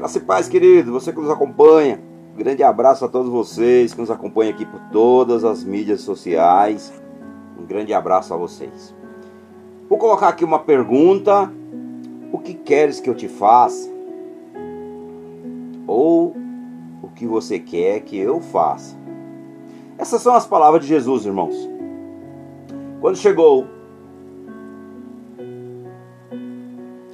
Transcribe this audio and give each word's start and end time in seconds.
Graça 0.00 0.16
e 0.16 0.22
paz, 0.22 0.48
querido, 0.48 0.92
você 0.92 1.12
que 1.12 1.20
nos 1.20 1.28
acompanha. 1.28 2.00
grande 2.34 2.62
abraço 2.62 3.04
a 3.04 3.08
todos 3.08 3.30
vocês 3.30 3.92
que 3.92 4.00
nos 4.00 4.10
acompanham 4.10 4.54
aqui 4.54 4.64
por 4.64 4.80
todas 4.90 5.44
as 5.44 5.62
mídias 5.62 6.00
sociais. 6.00 6.90
Um 7.60 7.66
grande 7.66 7.92
abraço 7.92 8.32
a 8.32 8.36
vocês. 8.38 8.94
Vou 9.90 9.98
colocar 9.98 10.28
aqui 10.28 10.42
uma 10.42 10.58
pergunta: 10.58 11.52
O 12.32 12.38
que 12.38 12.54
queres 12.54 12.98
que 12.98 13.10
eu 13.10 13.14
te 13.14 13.28
faça? 13.28 13.90
Ou 15.86 16.34
o 17.02 17.08
que 17.14 17.26
você 17.26 17.58
quer 17.58 18.00
que 18.00 18.16
eu 18.16 18.40
faça? 18.40 18.96
Essas 19.98 20.22
são 20.22 20.34
as 20.34 20.46
palavras 20.46 20.80
de 20.80 20.88
Jesus, 20.88 21.26
irmãos. 21.26 21.68
Quando 23.02 23.18
chegou 23.18 23.66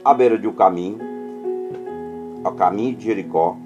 à 0.04 0.14
beira 0.14 0.38
de 0.38 0.46
um 0.46 0.52
caminho, 0.52 1.05
ao 2.46 2.54
caminho 2.54 2.94
de 2.94 3.04
Jericó, 3.04 3.56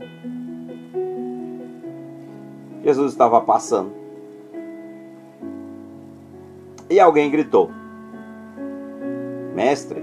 Jesus 2.82 3.12
estava 3.12 3.40
passando. 3.42 3.92
E 6.88 6.98
alguém 6.98 7.30
gritou: 7.30 7.70
Mestre, 9.54 10.02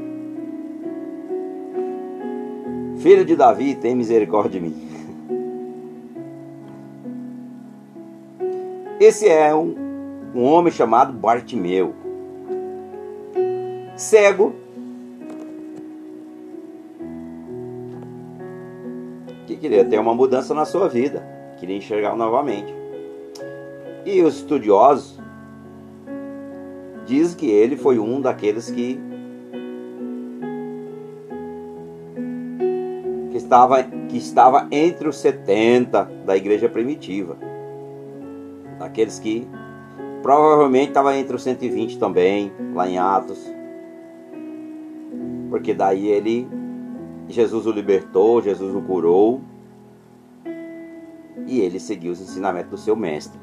filho 2.99 3.25
de 3.25 3.35
Davi, 3.35 3.73
tem 3.75 3.95
misericórdia 3.95 4.51
de 4.51 4.67
mim. 4.67 4.87
Esse 8.99 9.27
é 9.27 9.53
um, 9.55 9.75
um 10.35 10.43
homem 10.43 10.71
chamado 10.71 11.13
Bartimeu, 11.13 11.95
cego, 13.95 14.53
que 19.47 19.57
queria 19.57 19.83
ter 19.83 19.97
uma 19.97 20.13
mudança 20.13 20.53
na 20.53 20.65
sua 20.65 20.87
vida, 20.87 21.25
queria 21.57 21.75
enxergar 21.75 22.15
novamente. 22.15 22.71
E 24.05 24.21
os 24.21 24.35
estudiosos 24.35 25.19
dizem 27.07 27.35
que 27.35 27.49
ele 27.49 27.75
foi 27.75 27.97
um 27.97 28.21
daqueles 28.21 28.69
que 28.69 28.99
que 33.31 33.37
estava, 33.37 33.81
que 33.83 34.17
estava 34.17 34.67
entre 34.71 35.07
os 35.07 35.17
70 35.17 36.03
da 36.25 36.37
igreja 36.37 36.69
primitiva 36.69 37.47
aqueles 38.79 39.19
que 39.19 39.47
provavelmente 40.21 40.89
estava 40.89 41.15
entre 41.15 41.35
os 41.35 41.43
120 41.43 41.97
também, 41.99 42.51
lá 42.73 42.87
em 42.87 42.97
Atos. 42.97 43.39
Porque 45.49 45.73
daí 45.73 46.07
ele 46.07 46.47
Jesus 47.27 47.65
o 47.65 47.71
libertou, 47.71 48.41
Jesus 48.41 48.75
o 48.75 48.81
curou. 48.81 49.41
E 51.45 51.59
ele 51.61 51.79
seguiu 51.79 52.11
os 52.11 52.21
ensinamentos 52.21 52.71
do 52.71 52.77
seu 52.77 52.95
mestre, 52.95 53.39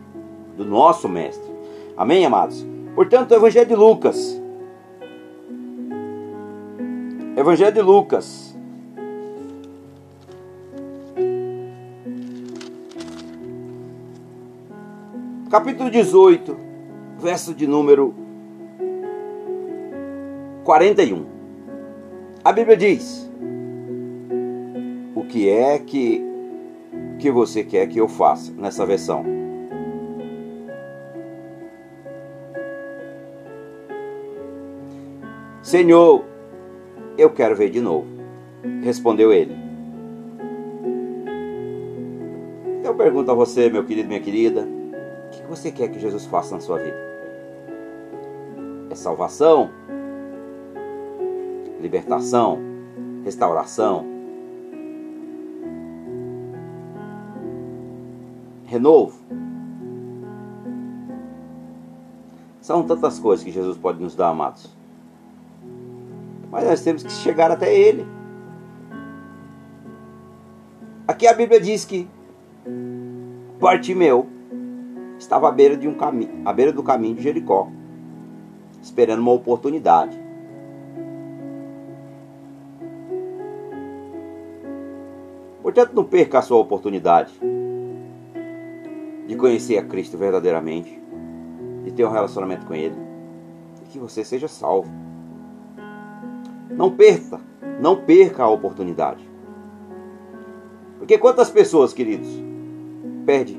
do 0.57 0.65
nosso 0.65 1.09
mestre. 1.09 1.51
Amém, 1.97 2.25
amados? 2.25 2.67
Portanto, 2.95 3.33
o 3.33 3.35
Evangelho 3.35 3.69
de 3.69 3.75
Lucas. 3.75 4.41
Evangelho 7.37 7.73
de 7.73 7.83
Lucas, 7.83 8.57
capítulo 15.55 15.89
18, 15.91 16.57
verso 17.19 17.55
de 17.55 17.67
número 17.67 18.15
41. 20.65 21.27
A 22.45 22.53
Bíblia 22.53 22.77
diz: 22.77 23.24
O 25.25 25.27
que 25.27 25.49
é 25.49 25.79
que 25.79 26.23
que 27.19 27.31
você 27.31 27.65
quer 27.65 27.89
que 27.89 27.99
eu 27.99 28.07
faça 28.07 28.53
nessa 28.53 28.85
versão? 28.85 29.25
Senhor, 35.63 36.25
eu 37.17 37.31
quero 37.31 37.57
ver 37.57 37.71
de 37.71 37.81
novo. 37.81 38.07
Respondeu 38.83 39.33
ele. 39.33 39.57
Eu 42.85 42.95
pergunto 42.95 43.31
a 43.31 43.35
você, 43.35 43.71
meu 43.71 43.83
querido, 43.83 44.07
minha 44.07 44.21
querida, 44.21 44.69
que 45.33 45.43
você 45.49 45.73
quer 45.73 45.89
que 45.89 45.99
Jesus 45.99 46.27
faça 46.27 46.55
na 46.55 46.61
sua 46.61 46.79
vida? 46.79 46.99
É 48.91 48.95
salvação? 48.95 49.71
Libertação? 51.81 52.59
Restauração? 53.25 54.14
Renovo? 58.75 59.17
São 62.61 62.83
tantas 62.83 63.21
coisas 63.21 63.45
que 63.45 63.53
Jesus 63.53 63.77
pode 63.77 64.03
nos 64.03 64.17
dar, 64.17 64.31
amados. 64.31 64.75
Mas 66.51 66.65
nós 66.67 66.83
temos 66.83 67.05
que 67.05 67.13
chegar 67.13 67.53
até 67.53 67.73
Ele. 67.73 68.05
Aqui 71.07 71.29
a 71.29 71.35
Bíblia 71.35 71.61
diz 71.61 71.85
que 71.85 72.09
Bartimeu 73.61 74.27
estava 75.19 75.49
à 75.49 75.53
beira, 75.53 75.77
de 75.77 75.87
um 75.87 75.95
caminho, 75.95 76.43
à 76.45 76.53
beira 76.53 76.73
do 76.73 76.83
caminho 76.83 77.15
de 77.15 77.23
Jericó, 77.23 77.69
esperando 78.83 79.21
uma 79.21 79.33
oportunidade. 79.33 80.19
Portanto, 85.63 85.93
não 85.95 86.05
perca 86.05 86.41
a 86.41 86.43
sua 86.43 86.59
oportunidade 86.59 87.33
de 89.27 89.37
conhecer 89.37 89.79
a 89.79 89.85
Cristo 89.85 90.19
verdadeiramente, 90.19 91.01
de 91.85 91.93
ter 91.93 92.05
um 92.05 92.11
relacionamento 92.11 92.67
com 92.67 92.75
Ele, 92.75 92.97
e 93.83 93.89
que 93.89 93.99
você 93.99 94.25
seja 94.25 94.49
salvo. 94.49 94.91
Não 96.71 96.91
perca, 96.91 97.41
não 97.81 97.97
perca 97.97 98.43
a 98.43 98.49
oportunidade. 98.49 99.29
Porque 100.99 101.19
quantas 101.19 101.51
pessoas, 101.51 101.93
queridos, 101.93 102.29
perde 103.25 103.59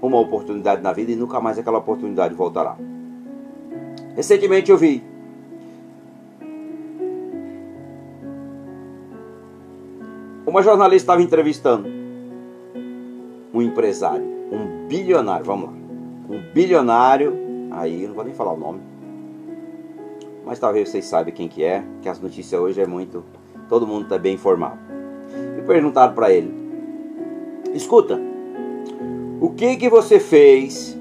uma 0.00 0.18
oportunidade 0.18 0.82
na 0.82 0.92
vida 0.92 1.12
e 1.12 1.16
nunca 1.16 1.40
mais 1.40 1.58
aquela 1.58 1.78
oportunidade 1.78 2.34
voltará. 2.34 2.76
Recentemente 4.14 4.70
eu 4.70 4.76
vi 4.76 5.02
uma 10.46 10.62
jornalista 10.62 11.12
estava 11.12 11.22
entrevistando 11.22 12.05
um 13.56 13.62
empresário, 13.62 14.22
um 14.52 14.86
bilionário, 14.86 15.46
vamos 15.46 15.70
lá, 15.70 15.72
um 16.28 16.52
bilionário, 16.52 17.32
aí 17.70 18.06
não 18.06 18.14
vou 18.14 18.22
nem 18.22 18.34
falar 18.34 18.52
o 18.52 18.58
nome, 18.58 18.80
mas 20.44 20.58
talvez 20.58 20.90
vocês 20.90 21.06
saibam 21.06 21.32
quem 21.32 21.48
que 21.48 21.64
é, 21.64 21.82
que 22.02 22.08
as 22.08 22.20
notícias 22.20 22.60
hoje 22.60 22.82
é 22.82 22.86
muito, 22.86 23.24
todo 23.66 23.86
mundo 23.86 24.02
está 24.02 24.18
bem 24.18 24.34
informado. 24.34 24.78
E 25.58 25.62
perguntaram 25.62 26.14
para 26.14 26.30
ele, 26.30 26.52
escuta, 27.72 28.20
o 29.40 29.48
que 29.48 29.76
que 29.76 29.88
você 29.88 30.20
fez 30.20 30.94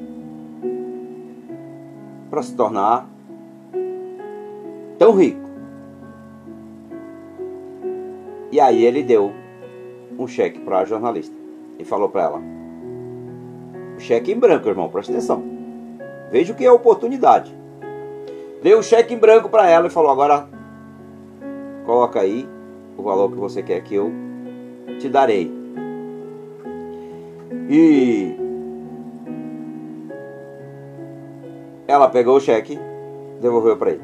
para 2.29 2.41
se 2.41 2.55
tornar 2.55 3.09
tão 4.97 5.11
rico? 5.11 5.43
E 8.49 8.61
aí 8.61 8.85
ele 8.85 9.03
deu 9.03 9.33
um 10.17 10.25
cheque 10.25 10.59
para 10.61 10.79
a 10.79 10.85
jornalista 10.85 11.34
e 11.77 11.85
falou 11.85 12.09
para 12.09 12.23
ela: 12.23 12.41
o 13.95 13.99
cheque 13.99 14.31
em 14.31 14.39
branco, 14.39 14.67
irmão, 14.67 14.89
presta 14.89 15.11
atenção. 15.11 15.43
Veja 16.31 16.53
o 16.53 16.55
que 16.55 16.65
é 16.65 16.71
oportunidade. 16.71 17.55
Deu 18.61 18.79
o 18.79 18.83
cheque 18.83 19.13
em 19.13 19.17
branco 19.17 19.49
para 19.49 19.69
ela 19.69 19.87
e 19.87 19.89
falou: 19.91 20.11
agora 20.11 20.47
coloca 21.85 22.19
aí 22.19 22.47
o 22.97 23.03
valor 23.03 23.29
que 23.31 23.37
você 23.37 23.61
quer 23.61 23.81
que 23.81 23.95
eu 23.95 24.11
te 24.99 25.07
darei. 25.09 25.53
E 27.69 28.35
ela 31.87 32.09
pegou 32.09 32.37
o 32.37 32.41
cheque, 32.41 32.79
devolveu 33.41 33.77
para 33.77 33.91
ele. 33.91 34.03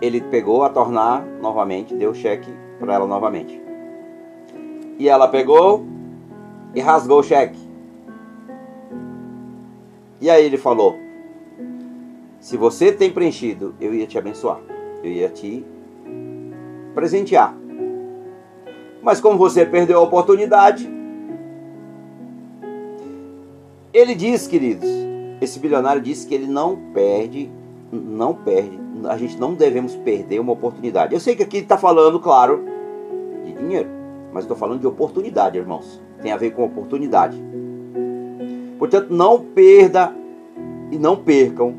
Ele 0.00 0.20
pegou 0.20 0.64
a 0.64 0.68
tornar 0.68 1.24
novamente, 1.40 1.94
deu 1.94 2.10
o 2.10 2.14
cheque 2.14 2.50
para 2.78 2.94
ela 2.94 3.06
novamente. 3.06 3.62
E 4.98 5.08
ela 5.08 5.28
pegou 5.28 5.84
e 6.74 6.80
rasgou 6.80 7.20
o 7.20 7.22
cheque. 7.22 7.58
E 10.20 10.30
aí 10.30 10.44
ele 10.44 10.56
falou: 10.56 10.96
Se 12.40 12.56
você 12.56 12.92
tem 12.92 13.10
preenchido, 13.10 13.74
eu 13.80 13.94
ia 13.94 14.06
te 14.06 14.16
abençoar. 14.18 14.60
Eu 15.02 15.10
ia 15.10 15.28
te 15.28 15.64
presentear. 16.94 17.56
Mas 19.02 19.20
como 19.20 19.36
você 19.36 19.66
perdeu 19.66 19.98
a 19.98 20.02
oportunidade, 20.02 20.88
ele 23.92 24.14
diz, 24.14 24.46
queridos, 24.46 24.88
esse 25.40 25.58
bilionário 25.58 26.00
disse 26.00 26.26
que 26.26 26.34
ele 26.34 26.46
não 26.46 26.76
perde, 26.94 27.50
não 27.90 28.32
perde, 28.32 28.78
a 29.08 29.16
gente 29.18 29.38
não 29.38 29.54
devemos 29.54 29.96
perder 29.96 30.38
uma 30.38 30.52
oportunidade. 30.52 31.12
Eu 31.12 31.20
sei 31.20 31.34
que 31.34 31.42
aqui 31.42 31.58
está 31.58 31.76
falando, 31.76 32.20
claro, 32.20 32.64
de 33.44 33.52
dinheiro, 33.52 33.90
mas 34.32 34.44
estou 34.44 34.56
falando 34.56 34.80
de 34.80 34.86
oportunidade, 34.86 35.58
irmãos. 35.58 36.00
Tem 36.22 36.32
a 36.32 36.36
ver 36.36 36.52
com 36.52 36.64
oportunidade. 36.64 37.36
Portanto, 38.78 39.12
não 39.12 39.40
perda 39.40 40.14
e 40.90 40.98
não 40.98 41.16
percam 41.16 41.74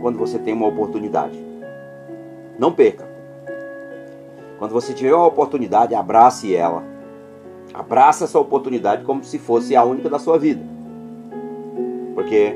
quando 0.00 0.18
você 0.18 0.38
tem 0.38 0.52
uma 0.52 0.66
oportunidade. 0.66 1.38
Não 2.58 2.72
perca. 2.72 3.06
Quando 4.58 4.72
você 4.72 4.92
tiver 4.92 5.14
uma 5.14 5.26
oportunidade, 5.26 5.94
abrace 5.94 6.54
ela. 6.54 6.82
Abraça 7.74 8.24
essa 8.24 8.38
oportunidade 8.38 9.04
como 9.04 9.24
se 9.24 9.38
fosse 9.38 9.74
a 9.74 9.84
única 9.84 10.08
da 10.08 10.18
sua 10.18 10.38
vida. 10.38 10.62
Porque 12.14 12.54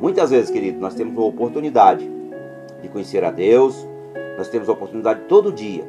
muitas 0.00 0.30
vezes, 0.30 0.50
querido, 0.50 0.80
nós 0.80 0.94
temos 0.94 1.16
uma 1.16 1.26
oportunidade 1.26 2.10
de 2.82 2.88
conhecer 2.88 3.24
a 3.24 3.30
Deus, 3.30 3.86
nós 4.36 4.48
temos 4.48 4.68
a 4.68 4.72
oportunidade 4.72 5.20
todo 5.28 5.52
dia. 5.52 5.84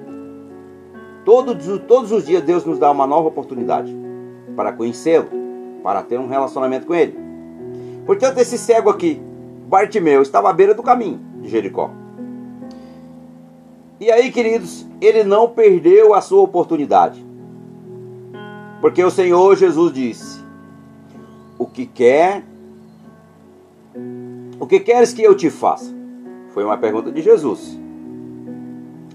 Todos, 1.25 1.79
todos 1.87 2.11
os 2.11 2.25
dias 2.25 2.43
Deus 2.43 2.65
nos 2.65 2.79
dá 2.79 2.89
uma 2.91 3.05
nova 3.05 3.27
oportunidade 3.27 3.95
para 4.55 4.73
conhecê-lo, 4.73 5.29
para 5.83 6.01
ter 6.01 6.19
um 6.19 6.27
relacionamento 6.27 6.85
com 6.85 6.95
Ele. 6.95 7.17
Portanto, 8.05 8.39
esse 8.39 8.57
cego 8.57 8.89
aqui, 8.89 9.21
Bartimeu, 9.67 10.21
estava 10.21 10.49
à 10.49 10.53
beira 10.53 10.73
do 10.73 10.83
caminho 10.83 11.19
de 11.41 11.49
Jericó. 11.49 11.91
E 13.99 14.11
aí, 14.11 14.31
queridos, 14.31 14.85
ele 14.99 15.23
não 15.23 15.49
perdeu 15.49 16.13
a 16.13 16.21
sua 16.21 16.41
oportunidade. 16.41 17.23
Porque 18.81 19.03
o 19.03 19.11
Senhor 19.11 19.55
Jesus 19.55 19.93
disse: 19.93 20.43
O 21.57 21.65
que 21.65 21.85
quer, 21.85 22.43
o 24.59 24.65
que 24.65 24.79
queres 24.79 25.13
que 25.13 25.21
eu 25.21 25.35
te 25.35 25.49
faça? 25.49 25.93
Foi 26.49 26.63
uma 26.63 26.77
pergunta 26.77 27.11
de 27.11 27.21
Jesus. 27.21 27.78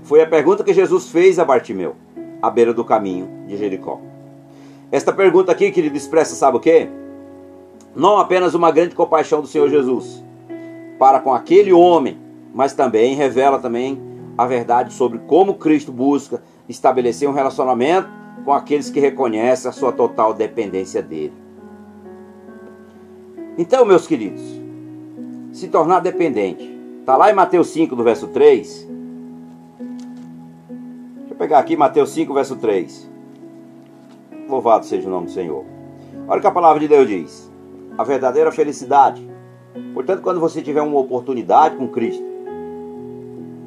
Foi 0.04 0.20
a 0.20 0.26
pergunta 0.26 0.62
que 0.62 0.74
Jesus 0.74 1.08
fez 1.08 1.38
a 1.38 1.44
Bartimeu, 1.46 1.96
à 2.42 2.50
beira 2.50 2.74
do 2.74 2.84
caminho 2.84 3.26
de 3.46 3.56
Jericó. 3.56 4.00
Esta 4.92 5.12
pergunta 5.12 5.50
aqui, 5.50 5.70
querido, 5.70 5.96
expressa, 5.96 6.34
sabe 6.34 6.58
o 6.58 6.60
que? 6.60 6.88
Não 7.96 8.18
apenas 8.18 8.54
uma 8.54 8.70
grande 8.70 8.94
compaixão 8.94 9.40
do 9.40 9.46
Senhor 9.46 9.68
Jesus 9.70 10.22
para 10.98 11.20
com 11.20 11.32
aquele 11.32 11.72
homem, 11.72 12.18
mas 12.52 12.74
também 12.74 13.14
revela 13.14 13.58
também 13.58 13.98
a 14.36 14.46
verdade 14.46 14.92
sobre 14.92 15.18
como 15.20 15.54
Cristo 15.54 15.90
busca 15.90 16.42
estabelecer 16.68 17.28
um 17.28 17.32
relacionamento 17.32 18.08
com 18.44 18.52
aqueles 18.52 18.90
que 18.90 19.00
reconhecem 19.00 19.68
a 19.68 19.72
sua 19.72 19.90
total 19.90 20.34
dependência 20.34 21.02
dele. 21.02 21.32
Então, 23.56 23.86
meus 23.86 24.06
queridos, 24.06 24.42
se 25.50 25.68
tornar 25.68 26.00
dependente. 26.00 26.72
Está 27.00 27.16
lá 27.16 27.30
em 27.30 27.34
Mateus 27.34 27.68
5, 27.68 27.96
do 27.96 28.04
verso 28.04 28.28
3. 28.28 28.93
Eu 31.34 31.38
pegar 31.38 31.58
aqui 31.58 31.76
Mateus 31.76 32.10
5, 32.10 32.32
verso 32.32 32.54
3. 32.54 33.10
Louvado 34.48 34.86
seja 34.86 35.08
o 35.08 35.10
nome 35.10 35.26
do 35.26 35.32
Senhor. 35.32 35.64
Olha 36.28 36.38
o 36.38 36.40
que 36.40 36.46
a 36.46 36.52
palavra 36.52 36.78
de 36.78 36.86
Deus 36.86 37.08
diz. 37.08 37.52
A 37.98 38.04
verdadeira 38.04 38.52
felicidade. 38.52 39.28
Portanto, 39.92 40.22
quando 40.22 40.38
você 40.38 40.62
tiver 40.62 40.80
uma 40.80 40.96
oportunidade 40.96 41.74
com 41.74 41.88
Cristo, 41.88 42.22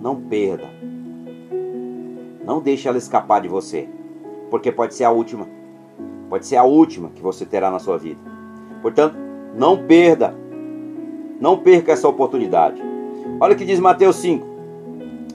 não 0.02 0.16
perda. 0.16 0.64
Não 2.46 2.62
deixe 2.62 2.88
ela 2.88 2.98
escapar 2.98 3.42
de 3.42 3.50
você, 3.50 3.90
porque 4.50 4.72
pode 4.72 4.96
ser 4.96 5.04
a 5.04 5.12
última. 5.12 5.46
Pode 6.30 6.48
ser 6.48 6.56
a 6.56 6.64
última 6.64 7.10
que 7.10 7.22
você 7.22 7.46
terá 7.46 7.70
na 7.70 7.80
sua 7.80 7.98
vida. 7.98 8.22
Portanto, 8.82 9.18
não 9.54 9.86
perda. 9.86 10.34
Não 11.42 11.58
perca 11.58 11.92
essa 11.92 12.08
oportunidade. 12.08 12.82
Olha 13.42 13.54
o 13.54 13.58
que 13.58 13.66
diz 13.66 13.78
Mateus 13.78 14.16
5, 14.16 14.48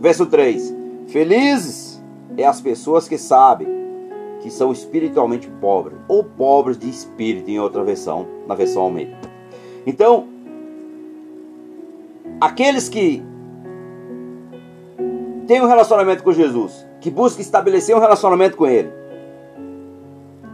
verso 0.01 0.25
3. 0.25 0.75
Felizes 1.09 1.92
é 2.37 2.45
as 2.45 2.61
pessoas 2.61 3.09
que 3.09 3.19
sabem 3.19 3.69
que 4.41 4.51
são 4.51 4.73
espiritualmente 4.73 5.49
pobres, 5.61 5.97
ou 6.09 6.25
pobres 6.25 6.77
de 6.77 6.89
espírito 6.89 7.49
em 7.49 7.61
outra 7.61 7.85
versão, 7.85 8.27
na 8.47 8.55
versão 8.55 8.83
Almeida. 8.83 9.17
Então, 9.87 10.27
aqueles 12.41 12.89
que 12.89 13.23
tem 15.47 15.61
um 15.61 15.67
relacionamento 15.67 16.25
com 16.25 16.33
Jesus, 16.33 16.87
que 17.01 17.11
busca 17.11 17.41
estabelecer 17.41 17.95
um 17.97 18.01
relacionamento 18.01 18.57
com 18.57 18.67
Ele, 18.67 18.91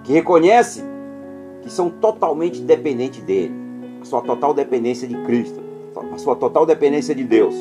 que 0.04 0.12
reconhece 0.12 0.82
que 1.62 1.70
são 1.70 1.88
totalmente 1.90 2.60
dependentes 2.60 3.22
dele, 3.22 3.54
a 4.00 4.04
sua 4.04 4.20
total 4.20 4.52
dependência 4.52 5.08
de 5.08 5.16
Cristo, 5.24 5.60
a 6.12 6.19
sua 6.19 6.36
total 6.36 6.66
dependência 6.66 7.14
de 7.14 7.24
Deus. 7.24 7.54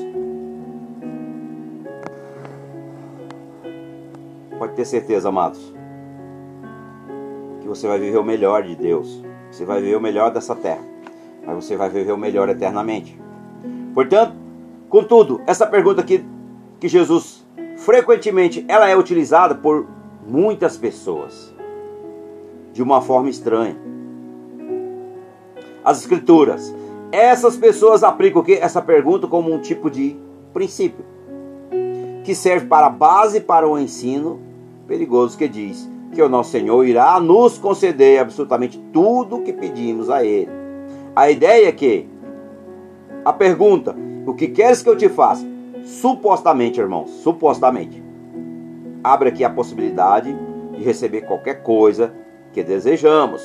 Pode 4.58 4.74
ter 4.74 4.86
certeza, 4.86 5.30
amados, 5.30 5.74
que 7.62 7.68
você 7.68 7.88
vai 7.88 8.00
viver 8.00 8.18
o 8.18 8.24
melhor 8.24 8.64
de 8.64 8.76
Deus, 8.76 9.24
você 9.52 9.66
vai 9.66 9.82
viver 9.82 9.96
o 9.96 10.02
melhor 10.02 10.32
dessa 10.32 10.56
terra, 10.56 10.84
mas 11.46 11.64
você 11.64 11.76
vai 11.76 11.90
viver 11.90 12.12
o 12.12 12.18
melhor 12.18 12.50
eternamente. 12.50 13.20
Portanto, 13.94 14.34
contudo, 14.90 15.42
essa 15.46 15.68
pergunta 15.68 16.02
aqui 16.02 16.26
que 16.80 16.88
Jesus 16.88 17.46
frequentemente 17.78 18.66
ela 18.68 18.90
é 18.90 18.98
utilizada 18.98 19.54
por 19.54 19.86
muitas 20.28 20.76
pessoas 20.76 21.54
de 22.74 22.82
uma 22.82 23.02
forma 23.02 23.30
estranha. 23.30 23.78
As 25.84 26.00
escrituras, 26.00 26.76
essas 27.12 27.56
pessoas 27.56 28.04
aplicam 28.04 28.44
que 28.44 28.54
essa 28.54 28.82
pergunta 28.82 29.28
como 29.28 29.54
um 29.54 29.60
tipo 29.60 29.90
de 29.90 30.18
princípio 30.52 31.06
que 32.24 32.36
serve 32.36 32.68
para 32.68 32.90
base 32.90 33.40
para 33.40 33.68
o 33.68 33.80
ensino 33.80 34.47
perigoso 34.88 35.38
que 35.38 35.48
diz 35.48 35.90
que 36.14 36.22
o 36.22 36.30
nosso 36.30 36.52
Senhor 36.52 36.86
irá 36.86 37.20
nos 37.20 37.58
conceder 37.58 38.20
absolutamente 38.20 38.80
tudo 38.94 39.38
o 39.38 39.44
que 39.44 39.54
pedimos 39.54 40.10
a 40.10 40.24
ele. 40.24 40.50
A 41.16 41.30
ideia 41.30 41.68
é 41.68 41.72
que 41.72 42.08
a 43.26 43.34
pergunta, 43.34 43.96
o 44.26 44.34
que 44.34 44.48
queres 44.48 44.82
que 44.82 44.90
eu 44.90 44.98
te 44.98 45.10
faça? 45.10 45.58
supostamente, 45.88 46.80
irmãos, 46.80 47.10
supostamente, 47.10 48.04
abre 49.04 49.30
aqui 49.30 49.44
a 49.44 49.50
possibilidade 49.50 50.36
de 50.74 50.84
receber 50.84 51.22
qualquer 51.22 51.64
coisa 51.64 52.14
que 52.52 52.62
desejamos. 52.62 53.42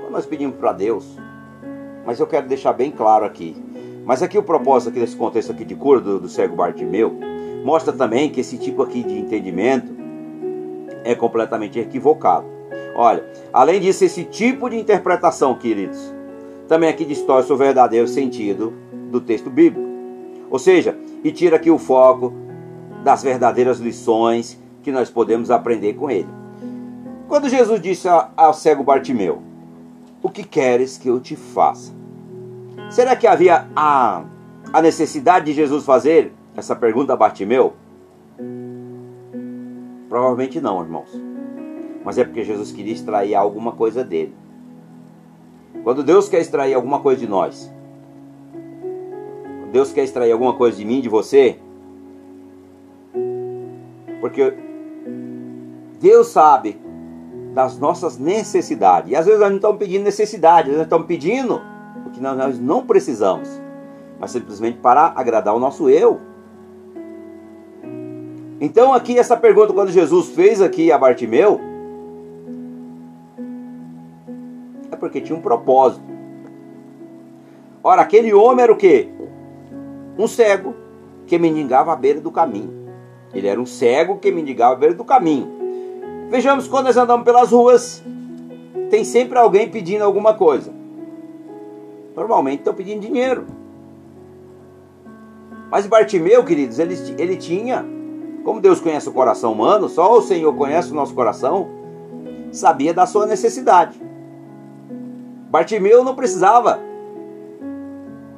Quando 0.00 0.12
nós 0.12 0.26
pedimos 0.26 0.56
para 0.56 0.72
Deus, 0.72 1.18
mas 2.06 2.18
eu 2.18 2.26
quero 2.26 2.48
deixar 2.48 2.72
bem 2.72 2.90
claro 2.90 3.26
aqui. 3.26 3.62
Mas 4.06 4.22
aqui 4.22 4.38
o 4.38 4.42
propósito 4.42 4.88
aqui 4.88 5.00
desse 5.00 5.16
contexto 5.16 5.52
aqui 5.52 5.64
de 5.64 5.74
cura 5.74 6.00
do, 6.00 6.18
do 6.18 6.28
cego 6.28 6.56
Bartimeu 6.56 7.14
mostra 7.62 7.92
também 7.92 8.30
que 8.30 8.40
esse 8.40 8.56
tipo 8.56 8.82
aqui 8.82 9.02
de 9.02 9.18
entendimento 9.18 9.92
é 11.04 11.14
completamente 11.14 11.78
equivocado. 11.78 12.46
Olha, 12.94 13.24
além 13.52 13.80
disso, 13.80 14.04
esse 14.04 14.24
tipo 14.24 14.68
de 14.68 14.76
interpretação, 14.76 15.54
queridos, 15.54 16.12
também 16.66 16.88
aqui 16.88 17.04
distorce 17.04 17.52
o 17.52 17.56
verdadeiro 17.56 18.08
sentido 18.08 18.72
do 19.10 19.20
texto 19.20 19.48
bíblico. 19.48 19.88
Ou 20.50 20.58
seja, 20.58 20.96
e 21.22 21.30
tira 21.30 21.56
aqui 21.56 21.70
o 21.70 21.78
foco 21.78 22.32
das 23.04 23.22
verdadeiras 23.22 23.78
lições 23.78 24.58
que 24.82 24.90
nós 24.90 25.10
podemos 25.10 25.50
aprender 25.50 25.94
com 25.94 26.10
ele. 26.10 26.28
Quando 27.28 27.48
Jesus 27.48 27.80
disse 27.80 28.08
ao 28.08 28.54
cego 28.54 28.82
Bartimeu: 28.82 29.42
O 30.22 30.30
que 30.30 30.42
queres 30.42 30.96
que 30.96 31.08
eu 31.08 31.20
te 31.20 31.36
faça? 31.36 31.92
Será 32.90 33.14
que 33.14 33.26
havia 33.26 33.66
a, 33.76 34.24
a 34.72 34.82
necessidade 34.82 35.46
de 35.46 35.52
Jesus 35.52 35.84
fazer 35.84 36.32
essa 36.56 36.74
pergunta 36.74 37.12
a 37.12 37.16
Bartimeu? 37.16 37.74
Provavelmente 40.08 40.60
não, 40.60 40.82
irmãos. 40.82 41.08
Mas 42.04 42.16
é 42.18 42.24
porque 42.24 42.44
Jesus 42.44 42.72
queria 42.72 42.92
extrair 42.92 43.34
alguma 43.34 43.72
coisa 43.72 44.02
dele. 44.02 44.34
Quando 45.84 46.02
Deus 46.02 46.28
quer 46.28 46.40
extrair 46.40 46.74
alguma 46.74 47.00
coisa 47.00 47.20
de 47.20 47.28
nós, 47.28 47.70
Deus 49.70 49.92
quer 49.92 50.04
extrair 50.04 50.32
alguma 50.32 50.54
coisa 50.54 50.76
de 50.76 50.84
mim, 50.84 51.00
de 51.00 51.08
você? 51.08 51.58
Porque 54.20 54.54
Deus 56.00 56.28
sabe 56.28 56.80
das 57.54 57.78
nossas 57.78 58.18
necessidades. 58.18 59.10
E 59.10 59.16
às 59.16 59.26
vezes 59.26 59.40
nós 59.40 59.50
não 59.50 59.56
estamos 59.56 59.78
pedindo 59.78 60.04
necessidade, 60.04 60.70
nós 60.70 60.82
estamos 60.82 61.06
pedindo 61.06 61.60
o 62.06 62.10
que 62.10 62.20
nós 62.20 62.58
não 62.58 62.86
precisamos, 62.86 63.48
mas 64.18 64.30
simplesmente 64.30 64.78
para 64.78 65.12
agradar 65.14 65.54
o 65.54 65.58
nosso 65.58 65.88
eu. 65.88 66.20
Então 68.60 68.92
aqui 68.92 69.18
essa 69.18 69.36
pergunta 69.36 69.72
quando 69.72 69.90
Jesus 69.90 70.30
fez 70.30 70.60
aqui 70.60 70.90
a 70.90 70.98
Bartimeu 70.98 71.60
é 74.90 74.96
porque 74.96 75.20
tinha 75.20 75.38
um 75.38 75.40
propósito. 75.40 76.02
Ora, 77.82 78.02
aquele 78.02 78.34
homem 78.34 78.64
era 78.64 78.72
o 78.72 78.76
quê? 78.76 79.08
Um 80.18 80.26
cego 80.26 80.74
que 81.26 81.38
mendigava 81.38 81.92
à 81.92 81.96
beira 81.96 82.20
do 82.20 82.30
caminho. 82.30 82.76
Ele 83.32 83.46
era 83.46 83.60
um 83.60 83.66
cego 83.66 84.18
que 84.18 84.32
mendigava 84.32 84.74
à 84.74 84.76
beira 84.76 84.94
do 84.94 85.04
caminho. 85.04 85.48
Vejamos 86.28 86.66
quando 86.66 86.86
nós 86.86 86.96
andamos 86.96 87.24
pelas 87.24 87.52
ruas, 87.52 88.02
tem 88.90 89.04
sempre 89.04 89.38
alguém 89.38 89.70
pedindo 89.70 90.02
alguma 90.02 90.34
coisa. 90.34 90.72
Normalmente 92.16 92.58
estão 92.58 92.74
pedindo 92.74 93.00
dinheiro. 93.00 93.46
Mas 95.70 95.86
Bartimeu, 95.86 96.42
queridos, 96.44 96.78
ele, 96.78 96.94
ele 97.18 97.36
tinha 97.36 97.84
como 98.44 98.60
Deus 98.60 98.80
conhece 98.80 99.08
o 99.08 99.12
coração 99.12 99.52
humano, 99.52 99.88
só 99.88 100.16
o 100.16 100.22
Senhor 100.22 100.54
conhece 100.54 100.90
o 100.92 100.94
nosso 100.94 101.14
coração, 101.14 101.68
sabia 102.50 102.94
da 102.94 103.06
sua 103.06 103.26
necessidade. 103.26 104.00
Bartimeu 105.50 106.04
não 106.04 106.14
precisava 106.14 106.78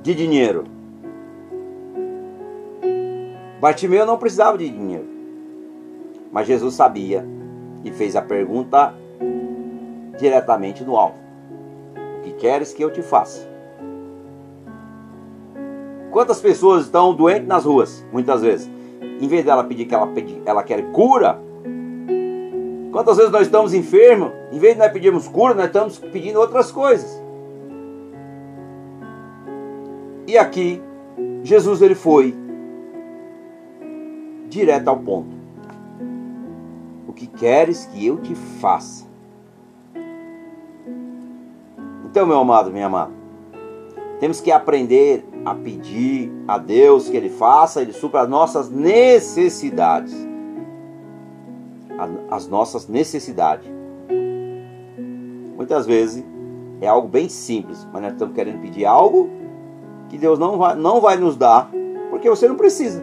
de 0.02 0.14
dinheiro. 0.14 0.64
Bartimeu 3.60 4.06
não 4.06 4.16
precisava 4.16 4.56
de 4.56 4.68
dinheiro. 4.68 5.06
Mas 6.32 6.46
Jesus 6.46 6.74
sabia 6.74 7.26
e 7.84 7.90
fez 7.90 8.14
a 8.16 8.22
pergunta 8.22 8.94
diretamente 10.18 10.84
no 10.84 10.96
alvo: 10.96 11.16
O 12.18 12.22
que 12.22 12.32
queres 12.32 12.72
que 12.72 12.82
eu 12.82 12.92
te 12.92 13.02
faça? 13.02 13.48
Quantas 16.10 16.40
pessoas 16.40 16.84
estão 16.84 17.14
doentes 17.14 17.46
nas 17.46 17.64
ruas, 17.64 18.04
muitas 18.12 18.42
vezes? 18.42 18.79
Em 19.20 19.28
vez 19.28 19.44
dela 19.44 19.64
pedir 19.64 19.84
que 19.84 19.94
ela, 19.94 20.06
pedir, 20.06 20.40
ela 20.46 20.62
quer 20.62 20.90
cura, 20.92 21.38
quantas 22.90 23.16
vezes 23.16 23.30
nós 23.30 23.42
estamos 23.42 23.74
enfermos, 23.74 24.32
em 24.50 24.58
vez 24.58 24.74
de 24.74 24.80
nós 24.80 24.92
pedirmos 24.92 25.28
cura, 25.28 25.54
nós 25.54 25.66
estamos 25.66 25.98
pedindo 25.98 26.40
outras 26.40 26.72
coisas. 26.72 27.22
E 30.26 30.38
aqui, 30.38 30.80
Jesus 31.42 31.82
ele 31.82 31.94
foi 31.94 32.34
direto 34.48 34.88
ao 34.88 34.98
ponto. 34.98 35.36
O 37.06 37.12
que 37.12 37.26
queres 37.26 37.86
que 37.86 38.06
eu 38.06 38.18
te 38.18 38.34
faça? 38.34 39.08
Então, 42.04 42.26
meu 42.26 42.38
amado, 42.38 42.72
minha 42.72 42.86
amada, 42.86 43.12
temos 44.18 44.40
que 44.40 44.50
aprender 44.50 45.24
a 45.44 45.54
pedir 45.54 46.30
a 46.46 46.58
Deus 46.58 47.08
que 47.08 47.16
Ele 47.16 47.30
faça, 47.30 47.82
Ele 47.82 47.92
supra 47.92 48.22
as 48.22 48.28
nossas 48.28 48.70
necessidades. 48.70 50.14
As 52.30 52.48
nossas 52.48 52.88
necessidades. 52.88 53.70
Muitas 55.56 55.86
vezes 55.86 56.24
é 56.80 56.88
algo 56.88 57.06
bem 57.06 57.28
simples, 57.28 57.86
mas 57.92 58.02
nós 58.02 58.12
estamos 58.12 58.34
querendo 58.34 58.60
pedir 58.60 58.86
algo 58.86 59.28
que 60.08 60.16
Deus 60.16 60.38
não 60.38 60.56
vai, 60.56 60.74
não 60.74 61.00
vai 61.00 61.16
nos 61.18 61.36
dar, 61.36 61.70
porque 62.08 62.28
você 62.28 62.48
não 62.48 62.56
precisa. 62.56 63.02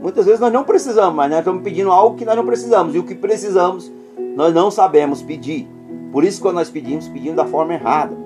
Muitas 0.00 0.24
vezes 0.24 0.40
nós 0.40 0.52
não 0.52 0.64
precisamos, 0.64 1.14
mas 1.14 1.28
nós 1.28 1.40
estamos 1.40 1.62
pedindo 1.62 1.90
algo 1.90 2.16
que 2.16 2.24
nós 2.24 2.36
não 2.36 2.46
precisamos, 2.46 2.94
e 2.94 2.98
o 2.98 3.04
que 3.04 3.14
precisamos 3.14 3.90
nós 4.36 4.54
não 4.54 4.70
sabemos 4.70 5.20
pedir. 5.20 5.68
Por 6.12 6.24
isso, 6.24 6.40
quando 6.40 6.54
nós 6.54 6.70
pedimos, 6.70 7.08
pedimos 7.08 7.36
da 7.36 7.44
forma 7.44 7.74
errada. 7.74 8.16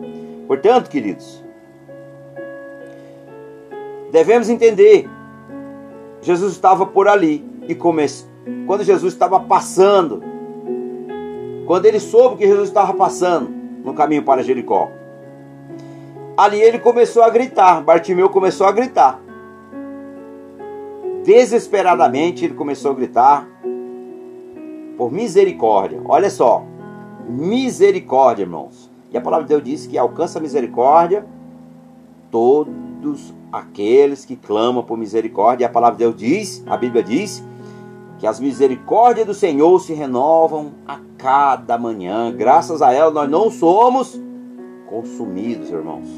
Portanto, 0.47 0.91
queridos, 0.91 1.42
devemos 4.13 4.49
entender: 4.51 5.09
Jesus 6.21 6.53
estava 6.53 6.87
por 6.87 7.09
ali 7.09 7.45
e 7.67 7.75
começou. 7.75 8.31
Quando 8.67 8.85
Jesus 8.85 9.13
estava 9.13 9.41
passando, 9.41 10.23
quando 11.67 11.87
ele 11.87 11.99
soube 11.99 12.37
que 12.37 12.47
Jesus 12.47 12.69
estava 12.69 12.93
passando 12.93 13.51
no 13.85 13.95
caminho 13.95 14.23
para 14.23 14.43
Jericó, 14.43 14.91
ali 16.37 16.61
ele 16.61 16.79
começou 16.79 17.23
a 17.23 17.31
gritar. 17.31 17.83
Bartimeu 17.83 18.29
começou 18.29 18.67
a 18.67 18.73
gritar. 18.73 19.21
Desesperadamente 21.25 22.45
ele 22.45 22.55
começou 22.55 22.91
a 22.91 22.95
gritar 22.95 23.49
por 24.99 25.13
misericórdia. 25.13 26.01
Olha 26.05 26.29
só, 26.29 26.65
misericórdia, 27.29 28.43
irmãos. 28.43 28.91
E 29.13 29.17
a 29.17 29.21
palavra 29.21 29.47
de 29.47 29.51
Deus 29.51 29.63
diz 29.63 29.87
que 29.87 29.97
alcança 29.97 30.41
misericórdia 30.41 31.25
aqueles 33.53 34.25
que 34.25 34.37
clamam 34.37 34.83
por 34.83 34.97
misericórdia. 34.97 35.65
E 35.65 35.67
a 35.67 35.71
palavra 35.71 35.99
de 35.99 36.05
Deus 36.05 36.17
diz, 36.17 36.63
a 36.67 36.77
Bíblia 36.77 37.03
diz, 37.03 37.45
que 38.19 38.27
as 38.27 38.39
misericórdias 38.41 39.27
do 39.27 39.35
Senhor 39.35 39.79
se 39.81 39.93
renovam 39.93 40.73
a 40.87 40.99
cada 41.19 41.77
manhã. 41.77 42.33
Graças 42.35 42.81
a 42.81 42.93
ela 42.93 43.11
nós 43.11 43.31
não 43.31 43.51
somos 43.51 44.21
consumidos, 44.89 45.71
irmãos. 45.71 46.09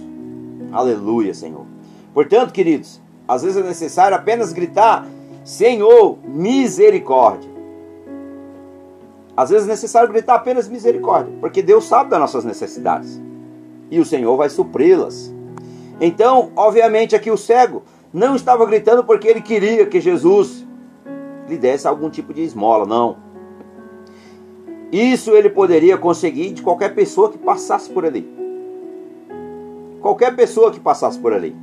Aleluia, 0.73 1.33
Senhor. 1.33 1.65
Portanto, 2.13 2.53
queridos, 2.53 3.01
às 3.27 3.43
vezes 3.43 3.57
é 3.57 3.67
necessário 3.67 4.17
apenas 4.17 4.53
gritar: 4.53 5.07
Senhor, 5.45 6.19
misericórdia. 6.25 7.51
Às 9.37 9.51
vezes 9.51 9.67
é 9.67 9.71
necessário 9.71 10.09
gritar 10.09 10.37
apenas 10.37 10.69
misericórdia, 10.69 11.35
porque 11.41 11.61
Deus 11.61 11.85
sabe 11.85 12.11
das 12.11 12.21
nossas 12.21 12.45
necessidades 12.45 13.21
e 13.91 13.99
o 13.99 14.05
Senhor 14.05 14.37
vai 14.37 14.49
supri-las. 14.49 15.34
Então, 16.01 16.51
obviamente, 16.57 17.15
aqui 17.15 17.31
o 17.31 17.37
cego 17.37 17.83
não 18.13 18.37
estava 18.37 18.65
gritando 18.67 19.05
porque 19.05 19.29
ele 19.29 19.41
queria 19.41 19.87
que 19.87 20.01
Jesus 20.01 20.65
lhe 21.49 21.59
desse 21.59 21.87
algum 21.87 22.11
tipo 22.11 22.33
de 22.33 22.43
esmola, 22.43 22.87
não. 22.87 23.17
Isso 24.91 25.33
ele 25.33 25.51
poderia 25.51 25.97
conseguir 25.97 26.53
de 26.53 26.63
qualquer 26.63 26.95
pessoa 26.95 27.31
que 27.31 27.39
passasse 27.39 27.91
por 27.91 28.05
ali. 28.05 28.29
Qualquer 30.01 30.37
pessoa 30.37 30.71
que 30.71 30.79
passasse 30.79 31.19
por 31.19 31.33
ali. 31.33 31.57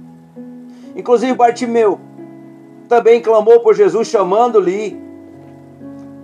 Inclusive 0.95 1.33
Bartimeu 1.33 1.99
também 2.89 3.21
clamou 3.21 3.61
por 3.61 3.73
Jesus, 3.73 4.09
chamando-lhe 4.09 4.99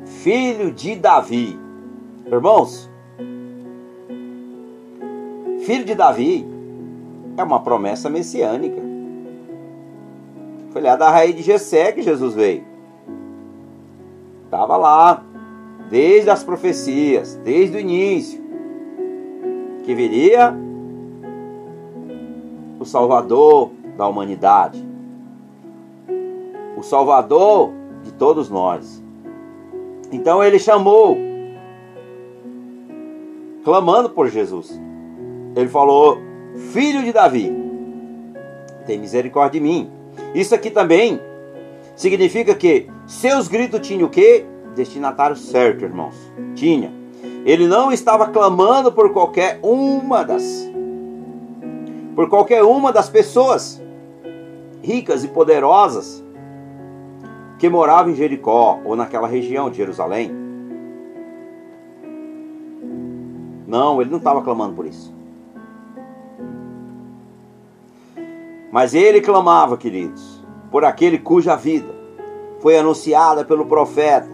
filho 0.05 0.71
de 0.71 0.95
Davi. 0.95 1.57
Irmãos, 2.25 2.89
filho 5.59 5.85
de 5.85 5.95
Davi 5.95 6.56
é 7.37 7.43
uma 7.43 7.59
promessa 7.59 8.09
messiânica. 8.09 8.81
Foi 10.71 10.81
lá 10.81 10.95
da 10.95 11.09
raiz 11.09 11.35
de 11.35 11.43
Jessé 11.43 11.91
que 11.91 12.01
Jesus 12.01 12.33
veio. 12.33 12.65
Estava 14.45 14.75
lá, 14.75 15.23
desde 15.89 16.29
as 16.29 16.43
profecias, 16.43 17.35
desde 17.43 17.77
o 17.77 17.79
início, 17.79 18.41
que 19.83 19.93
viria 19.93 20.55
o 22.79 22.85
Salvador 22.85 23.71
da 23.95 24.07
humanidade, 24.07 24.83
o 26.75 26.81
Salvador 26.83 27.71
de 28.03 28.13
todos 28.13 28.49
nós. 28.49 29.03
Então 30.11 30.43
ele 30.43 30.59
chamou, 30.59 31.17
clamando 33.63 34.09
por 34.09 34.27
Jesus. 34.27 34.79
Ele 35.55 35.67
falou: 35.67 36.26
Filho 36.57 37.03
de 37.03 37.13
Davi, 37.13 37.51
tem 38.85 38.99
misericórdia 38.99 39.59
de 39.59 39.65
mim. 39.65 39.91
Isso 40.33 40.55
aqui 40.55 40.71
também 40.71 41.19
significa 41.95 42.55
que 42.55 42.89
seus 43.05 43.47
gritos 43.47 43.85
tinham 43.87 44.07
o 44.07 44.09
quê? 44.09 44.45
Destinatário 44.75 45.35
certo, 45.35 45.83
irmãos. 45.83 46.15
Tinha. 46.55 46.91
Ele 47.45 47.67
não 47.67 47.91
estava 47.91 48.27
clamando 48.27 48.91
por 48.91 49.13
qualquer 49.13 49.59
uma 49.61 50.23
das 50.23 50.67
por 52.15 52.27
qualquer 52.29 52.63
uma 52.63 52.91
das 52.91 53.07
pessoas 53.09 53.81
ricas 54.81 55.23
e 55.23 55.27
poderosas 55.27 56.23
que 57.59 57.69
morava 57.69 58.09
em 58.09 58.15
Jericó 58.15 58.79
ou 58.83 58.95
naquela 58.95 59.27
região 59.27 59.69
de 59.69 59.77
Jerusalém. 59.77 60.31
Não, 63.67 64.01
ele 64.01 64.09
não 64.09 64.17
estava 64.17 64.41
clamando 64.41 64.73
por 64.73 64.85
isso. 64.85 65.16
Mas 68.77 68.93
ele 68.93 69.21
clamava, 69.21 69.75
queridos, 69.75 70.45
por 70.69 70.85
aquele 70.85 71.17
cuja 71.17 71.55
vida 71.55 71.95
foi 72.59 72.77
anunciada 72.77 73.43
pelo 73.43 73.65
profeta 73.65 74.29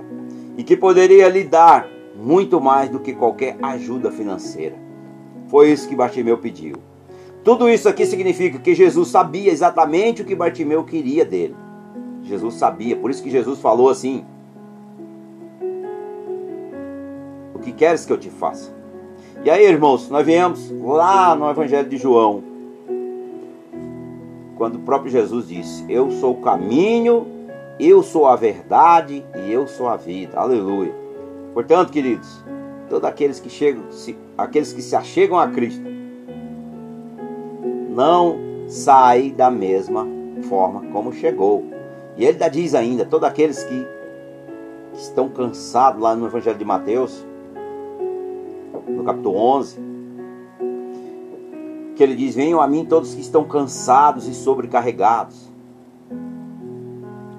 e 0.58 0.66
que 0.66 0.76
poderia 0.76 1.30
lhe 1.30 1.46
dar 1.46 1.88
muito 2.14 2.60
mais 2.60 2.90
do 2.90 3.00
que 3.00 3.14
qualquer 3.14 3.56
ajuda 3.62 4.12
financeira. 4.12 4.76
Foi 5.48 5.72
isso 5.72 5.88
que 5.88 5.96
Bartimeu 5.96 6.38
pediu. 6.40 6.76
Tudo 7.42 7.70
isso 7.70 7.88
aqui 7.88 8.06
significa 8.06 8.60
que 8.60 8.76
Jesus 8.76 9.08
sabia 9.08 9.50
exatamente 9.50 10.24
o 10.24 10.26
que 10.26 10.36
Bartimeu 10.36 10.84
queria 10.84 11.24
dele. 11.24 11.56
Jesus 12.24 12.56
sabia, 12.56 12.98
por 12.98 13.10
isso 13.12 13.24
que 13.24 13.30
Jesus 13.30 13.62
falou 13.62 13.90
assim: 13.90 14.26
O 17.56 17.60
que 17.60 17.72
queres 17.72 18.06
que 18.06 18.12
eu 18.12 18.18
te 18.18 18.30
faça? 18.30 18.76
E 19.42 19.50
aí, 19.50 19.66
irmãos, 19.66 20.10
nós 20.10 20.26
viemos 20.26 20.70
lá 20.82 21.34
no 21.34 21.50
Evangelho 21.50 21.88
de 21.88 21.96
João, 21.96 22.52
quando 24.64 24.76
o 24.76 24.80
próprio 24.80 25.12
Jesus 25.12 25.50
disse: 25.50 25.84
Eu 25.90 26.10
sou 26.10 26.36
o 26.36 26.42
caminho, 26.42 27.28
eu 27.78 28.02
sou 28.02 28.26
a 28.26 28.38
verdade 28.38 29.22
e 29.36 29.52
eu 29.52 29.68
sou 29.68 29.90
a 29.90 29.98
vida. 29.98 30.40
Aleluia. 30.40 30.96
Portanto, 31.54 31.92
queridos, 31.92 32.42
todos 32.88 33.04
aqueles 33.04 33.42
que 33.42 33.50
chegam, 33.50 33.84
aqueles 34.38 34.72
que 34.72 34.82
se 34.82 34.96
achegam 34.96 35.38
a 35.38 35.50
Cristo, 35.50 35.84
não 37.90 38.38
saem 38.66 39.34
da 39.34 39.52
mesma 39.52 40.08
forma 40.48 40.82
como 40.94 41.12
chegou. 41.12 41.66
E 42.16 42.24
ele 42.24 42.40
diz 42.50 42.74
ainda: 42.74 43.04
todos 43.04 43.28
aqueles 43.28 43.62
que 43.66 43.86
estão 44.94 45.28
cansados, 45.28 46.02
lá 46.02 46.16
no 46.16 46.26
Evangelho 46.26 46.58
de 46.58 46.64
Mateus, 46.64 47.28
no 48.88 49.04
capítulo 49.04 49.36
11, 49.36 49.78
ele 52.04 52.16
diz: 52.16 52.36
Venham 52.36 52.62
a 52.62 52.68
mim 52.68 52.86
todos 52.86 53.16
que 53.16 53.22
estão 53.22 53.46
cansados 53.46 54.28
e 54.28 54.34
sobrecarregados. 54.34 55.52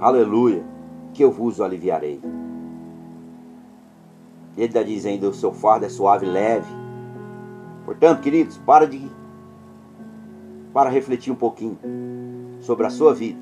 Aleluia. 0.01 0.65
que 1.13 1.23
eu 1.23 1.31
vos 1.31 1.61
aliviarei. 1.61 2.21
Ele 4.57 4.67
está 4.67 4.83
dizendo: 4.83 5.29
o 5.29 5.35
seu 5.35 5.53
fardo 5.53 5.87
é 5.87 5.89
suave 5.89 6.27
e 6.27 6.29
leve. 6.29 6.73
Portanto, 7.85 8.21
queridos, 8.21 8.59
para 8.59 8.87
de 8.87 9.09
para 10.73 10.91
refletir 10.91 11.33
um 11.33 11.37
pouquinho 11.37 11.79
sobre 12.61 12.87
a 12.87 12.91
sua 12.91 13.15
vida. 13.15 13.39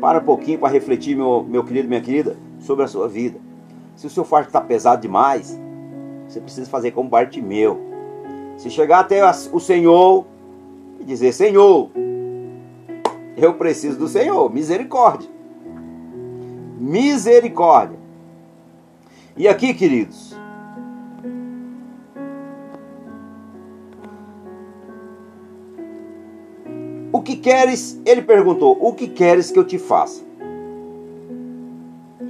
Para 0.00 0.18
um 0.18 0.24
pouquinho 0.24 0.58
para 0.58 0.72
refletir, 0.72 1.16
meu, 1.16 1.44
meu 1.44 1.62
querido, 1.62 1.88
minha 1.88 2.00
querida, 2.00 2.36
sobre 2.58 2.84
a 2.84 2.88
sua 2.88 3.06
vida. 3.06 3.38
Se 3.94 4.06
o 4.06 4.10
seu 4.10 4.24
fardo 4.24 4.48
está 4.48 4.60
pesado 4.60 5.02
demais, 5.02 5.58
você 6.26 6.40
precisa 6.40 6.68
fazer 6.68 6.90
como 6.90 7.08
Bartimeu. 7.08 7.89
Se 8.60 8.68
chegar 8.68 9.00
até 9.00 9.22
o 9.52 9.58
Senhor 9.58 10.26
e 11.00 11.04
dizer: 11.04 11.32
Senhor, 11.32 11.88
eu 13.34 13.54
preciso 13.54 13.98
do 13.98 14.06
Senhor, 14.06 14.52
misericórdia. 14.52 15.30
Misericórdia. 16.78 17.98
E 19.34 19.48
aqui, 19.48 19.72
queridos, 19.72 20.36
O 27.10 27.22
que 27.22 27.36
queres? 27.36 27.98
Ele 28.04 28.20
perguntou: 28.20 28.76
O 28.78 28.92
que 28.92 29.08
queres 29.08 29.50
que 29.50 29.58
eu 29.58 29.64
te 29.64 29.78
faça? 29.78 30.22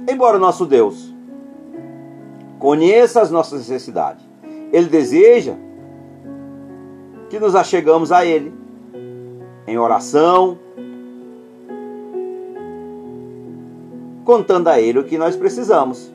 Embora 0.09 0.39
nosso 0.39 0.65
Deus 0.65 1.13
conheça 2.57 3.21
as 3.21 3.29
nossas 3.29 3.67
necessidades, 3.67 4.23
Ele 4.71 4.87
deseja 4.87 5.55
que 7.31 7.39
nos 7.39 7.55
achegamos 7.55 8.11
a 8.11 8.25
Ele 8.25 8.53
em 9.65 9.77
oração, 9.77 10.59
contando 14.25 14.67
a 14.67 14.81
Ele 14.81 14.99
o 14.99 15.05
que 15.05 15.17
nós 15.17 15.37
precisamos. 15.37 16.11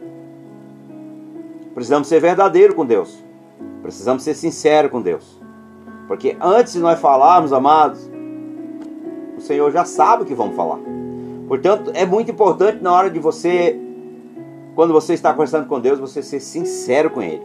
Precisamos 1.74 2.06
ser 2.06 2.20
verdadeiro 2.20 2.74
com 2.74 2.84
Deus. 2.84 3.16
Precisamos 3.80 4.24
ser 4.24 4.34
sincero 4.34 4.90
com 4.90 5.00
Deus. 5.00 5.40
Porque 6.06 6.36
antes 6.38 6.74
de 6.74 6.80
nós 6.80 7.00
falarmos, 7.00 7.50
amados, 7.50 8.10
o 9.38 9.40
Senhor 9.40 9.72
já 9.72 9.86
sabe 9.86 10.22
o 10.22 10.26
que 10.26 10.34
vamos 10.34 10.54
falar. 10.54 10.78
Portanto, 11.48 11.92
é 11.94 12.04
muito 12.04 12.30
importante 12.30 12.82
na 12.82 12.92
hora 12.92 13.08
de 13.08 13.18
você, 13.18 13.80
quando 14.74 14.92
você 14.92 15.14
está 15.14 15.32
conversando 15.32 15.66
com 15.66 15.80
Deus, 15.80 15.98
você 15.98 16.22
ser 16.22 16.40
sincero 16.40 17.08
com 17.08 17.22
Ele. 17.22 17.42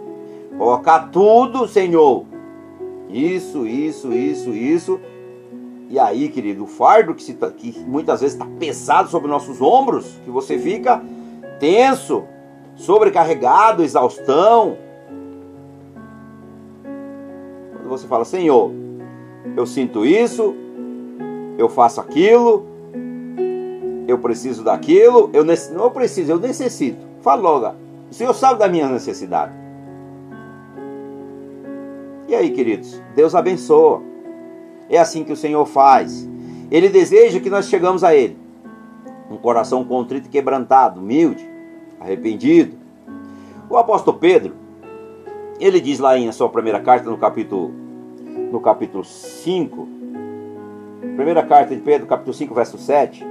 Colocar 0.58 1.10
tudo, 1.10 1.70
Senhor. 1.70 2.31
Isso, 3.12 3.68
isso, 3.68 4.13
isso, 4.13 4.50
isso. 4.51 5.00
E 5.89 6.00
aí, 6.00 6.30
querido, 6.30 6.63
o 6.63 6.68
fardo 6.68 7.13
que, 7.13 7.22
se, 7.22 7.34
que 7.34 7.77
muitas 7.80 8.22
vezes 8.22 8.36
está 8.36 8.48
pesado 8.58 9.10
sobre 9.10 9.30
nossos 9.30 9.62
ombros, 9.62 10.20
que 10.24 10.32
você 10.32 10.58
fica 10.58 11.03
tenso, 11.60 12.24
sobrecarregado, 12.75 13.84
exaustão. 13.84 14.77
Quando 17.74 17.89
você 17.89 18.08
fala, 18.08 18.24
Senhor, 18.24 18.72
eu 19.58 19.65
sinto 19.65 20.06
isso, 20.06 20.56
eu 21.58 21.68
faço 21.68 22.00
aquilo, 22.00 22.65
eu 24.08 24.18
preciso 24.18 24.63
daquilo, 24.63 25.30
eu 25.34 25.44
não 25.74 25.91
preciso, 25.91 26.32
eu 26.32 26.39
necessito. 26.39 27.06
Fala 27.22 27.41
logo, 27.41 27.75
o 28.10 28.13
Senhor 28.13 28.34
sabe 28.34 28.60
da 28.60 28.70
minha 28.70 28.88
necessidade. 28.88 29.61
E 32.32 32.36
aí, 32.36 32.52
queridos, 32.52 33.04
Deus 33.13 33.36
abençoa. 33.36 34.02
É 34.89 34.98
assim 34.98 35.22
que 35.26 35.34
o 35.34 35.36
Senhor 35.36 35.65
faz. 35.65 36.26
Ele 36.72 36.88
deseja 36.88 37.41
que 37.41 37.50
nós 37.50 37.67
chegamos 37.67 38.06
a 38.06 38.15
Ele. 38.15 38.38
Um 39.30 39.36
coração 39.36 39.84
contrito 39.84 40.28
e 40.28 40.32
quebrantado, 40.32 41.02
humilde, 41.02 41.46
arrependido. 42.00 42.78
O 43.70 43.76
apóstolo 43.76 44.17
Pedro, 44.17 44.54
ele 45.60 45.82
diz 45.82 46.00
lá 46.00 46.17
em 46.17 46.32
sua 46.32 46.48
primeira 46.48 46.80
carta, 46.80 47.10
no 47.10 47.17
capítulo, 47.17 47.74
no 48.50 48.62
capítulo 48.62 49.04
5, 49.04 49.88
Primeira 51.17 51.44
carta 51.44 51.76
de 51.76 51.82
Pedro, 51.82 52.08
capítulo 52.08 52.34
5, 52.34 52.56
verso 52.56 52.78
7. 52.78 53.26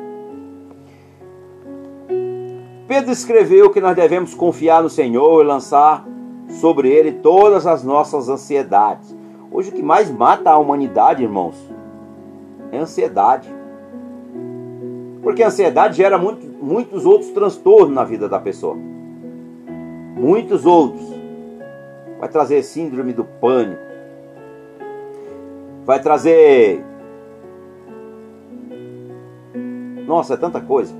Pedro 2.87 3.11
escreveu 3.11 3.71
que 3.71 3.81
nós 3.81 3.97
devemos 3.97 4.35
confiar 4.35 4.83
no 4.83 4.91
Senhor 4.91 5.43
e 5.43 5.47
lançar 5.47 6.07
sobre 6.51 6.89
ele 6.89 7.13
todas 7.13 7.67
as 7.67 7.83
nossas 7.85 8.29
ansiedades. 8.29 9.17
Hoje 9.53 9.71
o 9.71 9.73
que 9.73 9.83
mais 9.83 10.11
mata 10.11 10.51
a 10.51 10.59
humanidade, 10.59 11.23
irmãos, 11.23 11.57
é 12.71 12.79
ansiedade. 12.79 13.49
Porque 15.23 15.43
a 15.43 15.49
ansiedade 15.49 15.97
gera 15.97 16.19
muito, 16.19 16.47
muitos 16.63 17.05
outros 17.05 17.31
transtornos 17.31 17.95
na 17.95 18.05
vida 18.05 18.29
da 18.29 18.39
pessoa. 18.39 18.77
Muitos 20.17 20.67
outros. 20.67 21.09
Vai 22.19 22.29
trazer 22.29 22.63
síndrome 22.63 23.13
do 23.13 23.25
pânico. 23.25 23.81
Vai 25.85 26.01
trazer 26.01 26.85
Nossa, 30.11 30.35
é 30.35 30.37
tanta 30.37 30.61
coisa. 30.61 30.93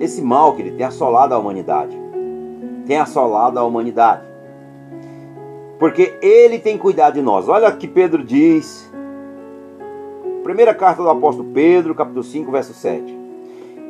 Esse 0.00 0.22
mal 0.22 0.54
que 0.54 0.62
ele 0.62 0.70
tem 0.70 0.86
assolado 0.86 1.34
a 1.34 1.38
humanidade. 1.38 1.94
Tem 2.86 2.96
assolado 2.96 3.58
a 3.58 3.64
humanidade. 3.64 4.22
Porque 5.78 6.16
ele 6.22 6.58
tem 6.58 6.78
cuidado 6.78 7.14
de 7.14 7.22
nós. 7.22 7.48
Olha 7.48 7.68
o 7.68 7.76
que 7.76 7.88
Pedro 7.88 8.22
diz. 8.22 8.90
Primeira 10.42 10.74
carta 10.74 11.02
do 11.02 11.08
apóstolo 11.08 11.50
Pedro, 11.52 11.94
capítulo 11.94 12.22
5, 12.22 12.50
verso 12.50 12.74
7. 12.74 13.18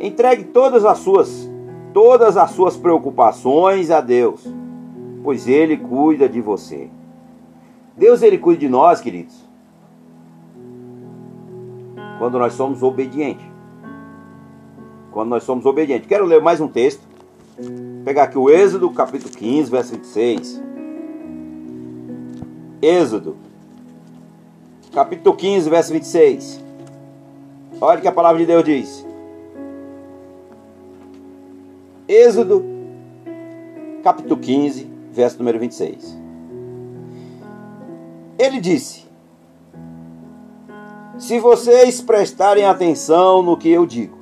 Entregue 0.01 0.44
todas 0.44 0.85
as 0.85 0.99
suas 0.99 1.51
todas 1.92 2.37
as 2.37 2.51
suas 2.51 2.77
preocupações 2.77 3.88
a 3.88 4.01
Deus, 4.01 4.44
pois 5.23 5.47
ele 5.47 5.77
cuida 5.77 6.29
de 6.29 6.40
você. 6.40 6.90
Deus 7.97 8.20
ele 8.20 8.37
cuida 8.37 8.61
de 8.61 8.68
nós, 8.68 9.01
queridos. 9.01 9.49
Quando 12.18 12.37
nós 12.37 12.55
somos 12.55 12.83
obedientes 12.83 13.55
quando 15.14 15.29
nós 15.29 15.44
somos 15.44 15.64
obedientes. 15.64 16.09
Quero 16.09 16.25
ler 16.27 16.42
mais 16.42 16.61
um 16.61 16.66
texto. 16.66 17.01
Vou 17.57 18.05
pegar 18.05 18.25
aqui 18.25 18.37
o 18.37 18.51
Êxodo, 18.51 18.90
capítulo 18.90 19.31
15, 19.31 19.70
verso 19.70 19.92
26. 19.92 20.61
Êxodo, 22.85 23.35
capítulo 24.92 25.35
15, 25.35 25.70
verso 25.70 25.90
26. 25.90 26.62
Olha 27.81 27.99
o 27.99 28.03
que 28.03 28.09
a 28.09 28.12
palavra 28.12 28.38
de 28.38 28.44
Deus 28.44 28.62
diz. 28.62 29.07
Êxodo, 32.07 32.62
capítulo 34.03 34.38
15, 34.38 34.87
verso 35.11 35.38
número 35.38 35.59
26. 35.61 36.14
Ele 38.38 38.61
disse: 38.61 39.07
Se 41.16 41.40
vocês 41.40 42.03
prestarem 42.03 42.66
atenção 42.66 43.42
no 43.42 43.57
que 43.57 43.70
eu 43.70 43.87
digo, 43.87 44.18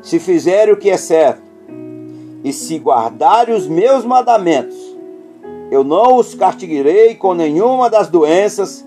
se 0.00 0.20
fizerem 0.20 0.72
o 0.72 0.76
que 0.76 0.88
é 0.88 0.96
certo 0.96 1.42
e 2.44 2.52
se 2.52 2.78
guardarem 2.78 3.56
os 3.56 3.66
meus 3.66 4.04
mandamentos, 4.04 4.89
eu 5.70 5.84
não 5.84 6.16
os 6.16 6.34
castigarei 6.34 7.14
com 7.14 7.34
nenhuma 7.34 7.88
das 7.88 8.08
doenças 8.08 8.86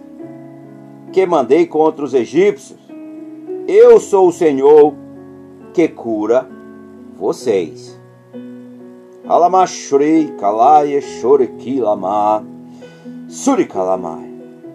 que 1.11 1.25
mandei 1.25 1.65
contra 1.65 2.03
os 2.03 2.13
egípcios. 2.13 2.79
Eu 3.67 3.99
sou 3.99 4.27
o 4.27 4.33
Senhor 4.33 4.93
que 5.73 5.87
cura 5.87 6.47
vocês. 7.17 7.99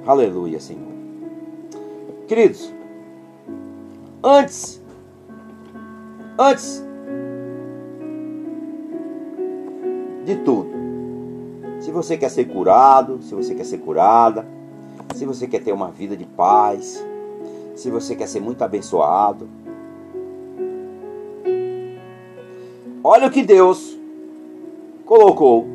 Aleluia, 0.07 0.59
Senhor. 0.59 0.89
Queridos, 2.27 2.73
antes 4.25 4.79
Antes 6.41 6.85
de 10.25 10.37
tudo, 10.45 10.71
se 11.89 11.93
você 11.93 12.19
quer 12.19 12.29
ser 12.29 12.45
curado, 12.45 13.23
se 13.23 13.35
você 13.35 13.55
quer 13.55 13.65
ser 13.65 13.79
curada, 13.79 14.47
se 15.15 15.25
você 15.25 15.47
quer 15.47 15.63
ter 15.63 15.73
uma 15.73 15.91
vida 15.91 16.15
de 16.15 16.27
paz, 16.27 17.03
se 17.75 17.91
você 17.91 18.15
quer 18.15 18.29
ser 18.29 18.41
muito 18.41 18.63
abençoado, 18.63 19.49
olha 23.03 23.27
o 23.27 23.31
que 23.31 23.43
Deus 23.43 23.97
colocou, 25.07 25.67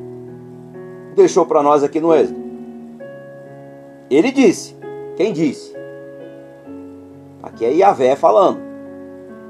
deixou 1.15 1.47
para 1.47 1.63
nós 1.63 1.83
aqui 1.83 1.99
no 1.99 2.13
Êxodo. 2.13 2.39
Ele 4.07 4.31
disse: 4.31 4.75
Quem 5.17 5.33
disse? 5.33 5.75
Aqui 7.41 7.65
é 7.65 7.73
Yahvé 7.73 8.15
falando. 8.15 8.59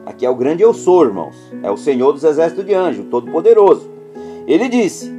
Aqui 0.06 0.26
é 0.26 0.30
o 0.30 0.36
grande 0.36 0.64
eu 0.64 0.74
sou, 0.74 1.04
irmãos. 1.04 1.36
É 1.62 1.70
o 1.70 1.76
Senhor 1.76 2.14
dos 2.14 2.24
exércitos 2.24 2.66
de 2.66 2.74
anjos, 2.74 3.06
todo-poderoso. 3.12 3.92
Ele 4.48 4.70
disse: 4.70 5.13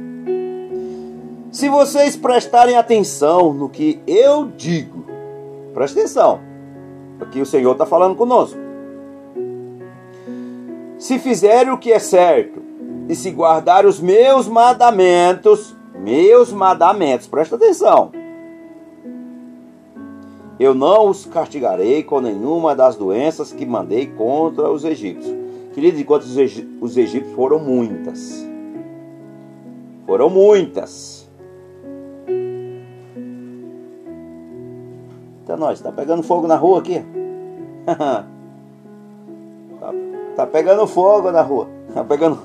Se 1.55 1.69
vocês 1.69 2.17
prestarem 2.17 2.75
atenção 2.75 3.53
no 3.53 3.69
que 3.69 4.01
eu 4.05 4.51
digo, 4.57 5.05
preste 5.73 5.97
atenção, 5.97 6.41
aqui 7.17 7.39
o 7.39 7.45
Senhor 7.45 7.71
está 7.71 7.85
falando 7.85 8.13
conosco. 8.13 8.59
Se 10.99 11.17
fizerem 11.17 11.71
o 11.71 11.77
que 11.77 11.93
é 11.93 11.97
certo 11.97 12.61
e 13.07 13.15
se 13.15 13.31
guardar 13.31 13.85
os 13.85 14.01
meus 14.01 14.49
mandamentos, 14.49 15.73
meus 15.97 16.51
mandamentos, 16.51 17.25
presta 17.25 17.55
atenção. 17.55 18.11
Eu 20.59 20.75
não 20.75 21.07
os 21.07 21.25
castigarei 21.25 22.03
com 22.03 22.19
nenhuma 22.19 22.75
das 22.75 22.97
doenças 22.97 23.53
que 23.53 23.65
mandei 23.65 24.07
contra 24.07 24.69
os 24.69 24.83
egípcios. 24.83 25.33
Queridos, 25.73 26.01
enquanto 26.01 26.23
os 26.23 26.97
egípcios 26.97 27.33
foram 27.33 27.59
muitas. 27.59 28.45
Foram 30.05 30.29
muitas. 30.29 31.14
Então 35.45 35.55
nós, 35.57 35.79
tá 35.79 35.91
pegando 35.91 36.23
fogo 36.23 36.47
na 36.47 36.55
rua 36.55 36.79
aqui? 36.79 37.05
tá, 39.79 39.93
tá 40.35 40.47
pegando 40.47 40.87
fogo 40.87 41.31
na 41.31 41.43
rua. 41.43 41.67
Tá 41.93 42.03
pegando. 42.03 42.39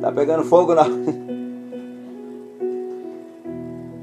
Tá 0.00 0.10
pegando 0.10 0.44
fogo 0.44 0.74
na. 0.74 0.84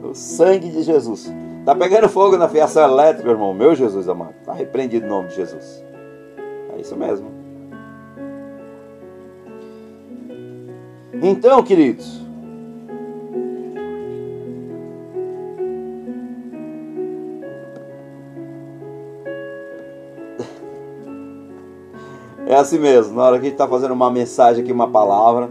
o 0.04 0.14
sangue 0.14 0.70
de 0.70 0.84
Jesus. 0.84 1.34
Tá 1.66 1.74
pegando 1.74 2.08
fogo 2.08 2.38
na 2.38 2.48
fiação 2.48 2.84
elétrica, 2.84 3.32
irmão. 3.32 3.52
Meu 3.52 3.74
Jesus 3.74 4.08
amado. 4.08 4.36
Tá 4.46 4.54
repreendido 4.54 5.08
em 5.08 5.10
nome 5.10 5.30
de 5.30 5.38
Jesus. 5.38 5.84
É 6.78 6.82
isso 6.82 6.96
mesmo. 6.96 7.32
Então, 11.20 11.64
queridos. 11.64 12.25
É 22.56 22.58
assim 22.58 22.80
mesmo. 22.80 23.18
Na 23.18 23.24
hora 23.24 23.36
que 23.38 23.42
a 23.42 23.50
gente 23.50 23.56
está 23.56 23.68
fazendo 23.68 23.94
uma 23.94 24.10
mensagem 24.10 24.64
aqui, 24.64 24.72
uma 24.72 24.88
palavra 24.88 25.50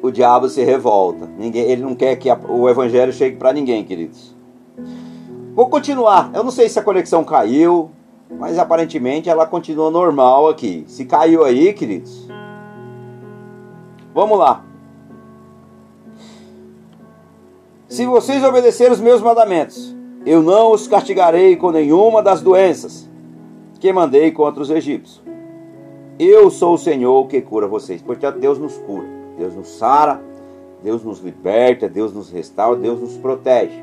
o 0.00 0.10
diabo 0.10 0.48
se 0.48 0.64
revolta. 0.64 1.28
Ninguém, 1.38 1.70
ele 1.70 1.82
não 1.82 1.94
quer 1.94 2.16
que 2.16 2.30
a, 2.30 2.40
o 2.48 2.70
evangelho 2.70 3.12
chegue 3.12 3.36
para 3.36 3.52
ninguém, 3.52 3.84
queridos. 3.84 4.34
Vou 5.54 5.68
continuar. 5.68 6.30
Eu 6.32 6.42
não 6.42 6.50
sei 6.50 6.70
se 6.70 6.78
a 6.78 6.82
conexão 6.82 7.22
caiu, 7.22 7.90
mas 8.30 8.58
aparentemente 8.58 9.28
ela 9.28 9.46
continua 9.46 9.90
normal 9.90 10.48
aqui. 10.48 10.84
Se 10.88 11.04
caiu 11.04 11.44
aí, 11.44 11.74
queridos. 11.74 12.26
Vamos 14.14 14.38
lá. 14.38 14.64
Se 17.88 18.06
vocês 18.06 18.42
obedecerem 18.42 18.94
os 18.94 19.00
meus 19.00 19.20
mandamentos, 19.20 19.94
eu 20.24 20.42
não 20.42 20.72
os 20.72 20.88
castigarei 20.88 21.56
com 21.56 21.70
nenhuma 21.70 22.22
das 22.22 22.40
doenças 22.40 23.06
que 23.78 23.92
mandei 23.92 24.30
contra 24.30 24.62
os 24.62 24.70
egípcios. 24.70 25.21
Eu 26.18 26.50
sou 26.50 26.74
o 26.74 26.78
Senhor 26.78 27.26
que 27.26 27.40
cura 27.40 27.66
vocês. 27.66 28.02
Portanto, 28.02 28.38
Deus 28.38 28.58
nos 28.58 28.76
cura. 28.78 29.06
Deus 29.36 29.54
nos 29.54 29.68
sara, 29.68 30.20
Deus 30.82 31.02
nos 31.02 31.20
liberta, 31.20 31.88
Deus 31.88 32.12
nos 32.12 32.30
restaura, 32.30 32.78
Deus 32.78 33.00
nos 33.00 33.16
protege. 33.16 33.82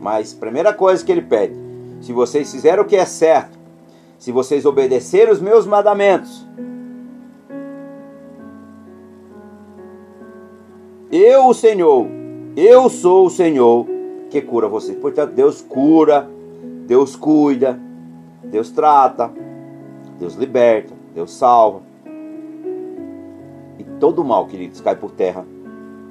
Mas 0.00 0.34
primeira 0.34 0.72
coisa 0.72 1.04
que 1.04 1.12
ele 1.12 1.22
pede: 1.22 1.54
se 2.00 2.12
vocês 2.12 2.50
fizerem 2.50 2.80
o 2.80 2.86
que 2.86 2.96
é 2.96 3.04
certo, 3.04 3.58
se 4.18 4.32
vocês 4.32 4.66
obedecerem 4.66 5.32
os 5.32 5.40
meus 5.40 5.66
mandamentos, 5.66 6.46
eu, 11.10 11.48
o 11.48 11.54
Senhor, 11.54 12.06
eu 12.56 12.88
sou 12.88 13.26
o 13.26 13.30
Senhor 13.30 13.86
que 14.30 14.42
cura 14.42 14.66
vocês. 14.66 14.98
Portanto, 14.98 15.32
Deus 15.32 15.62
cura, 15.62 16.28
Deus 16.86 17.14
cuida, 17.14 17.78
Deus 18.42 18.70
trata, 18.70 19.32
Deus 20.18 20.34
liberta, 20.34 20.92
Deus 21.14 21.32
salva. 21.32 21.82
E 23.78 23.84
todo 23.98 24.24
mal, 24.24 24.46
queridos, 24.46 24.80
cai 24.80 24.96
por 24.96 25.10
terra. 25.10 25.46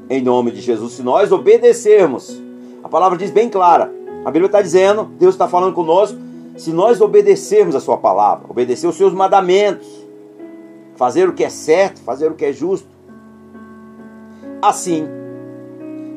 Em 0.09 0.21
nome 0.21 0.51
de 0.51 0.61
Jesus, 0.61 0.93
se 0.93 1.03
nós 1.03 1.31
obedecermos 1.31 2.41
a 2.83 2.89
palavra 2.89 3.17
diz 3.17 3.31
bem 3.31 3.49
clara. 3.49 3.89
A 4.25 4.29
Bíblia 4.29 4.47
está 4.47 4.61
dizendo, 4.61 5.05
Deus 5.17 5.33
está 5.35 5.47
falando 5.47 5.73
conosco, 5.73 6.17
se 6.57 6.71
nós 6.71 6.99
obedecermos 6.99 7.75
a 7.75 7.79
sua 7.79 7.97
palavra, 7.97 8.45
obedecer 8.49 8.87
os 8.87 8.95
seus 8.95 9.13
mandamentos, 9.13 9.87
fazer 10.95 11.29
o 11.29 11.33
que 11.33 11.43
é 11.43 11.49
certo, 11.49 12.01
fazer 12.01 12.29
o 12.29 12.35
que 12.35 12.45
é 12.45 12.51
justo. 12.51 12.87
Assim, 14.61 15.07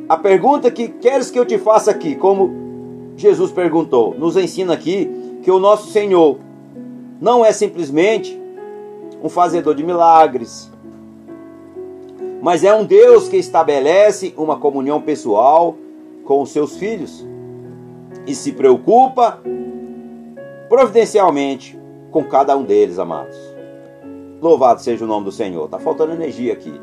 a 0.08 0.16
pergunta 0.16 0.70
que 0.70 0.88
queres 0.88 1.30
que 1.30 1.38
eu 1.38 1.46
te 1.46 1.56
faça 1.56 1.90
aqui, 1.90 2.16
como 2.16 2.50
Jesus 3.16 3.52
perguntou, 3.52 4.14
nos 4.18 4.36
ensina 4.36 4.74
aqui 4.74 5.08
que 5.42 5.50
o 5.50 5.60
nosso 5.60 5.90
Senhor 5.92 6.38
não 7.20 7.44
é 7.44 7.52
simplesmente 7.52 8.40
um 9.22 9.28
fazedor 9.28 9.74
de 9.74 9.84
milagres, 9.84 10.70
mas 12.42 12.62
é 12.62 12.74
um 12.74 12.84
Deus 12.84 13.28
que 13.28 13.36
estabelece 13.36 14.34
uma 14.36 14.56
comunhão 14.58 15.00
pessoal 15.00 15.76
com 16.24 16.42
os 16.42 16.50
seus 16.50 16.76
filhos 16.76 17.26
e 18.26 18.34
se 18.34 18.52
preocupa 18.52 19.40
providencialmente 20.68 21.78
com 22.10 22.24
cada 22.24 22.56
um 22.56 22.62
deles, 22.62 22.98
amados. 22.98 23.36
Louvado 24.40 24.80
seja 24.80 25.04
o 25.04 25.08
nome 25.08 25.24
do 25.24 25.32
Senhor. 25.32 25.68
Tá 25.68 25.78
faltando 25.78 26.12
energia 26.12 26.52
aqui. 26.52 26.80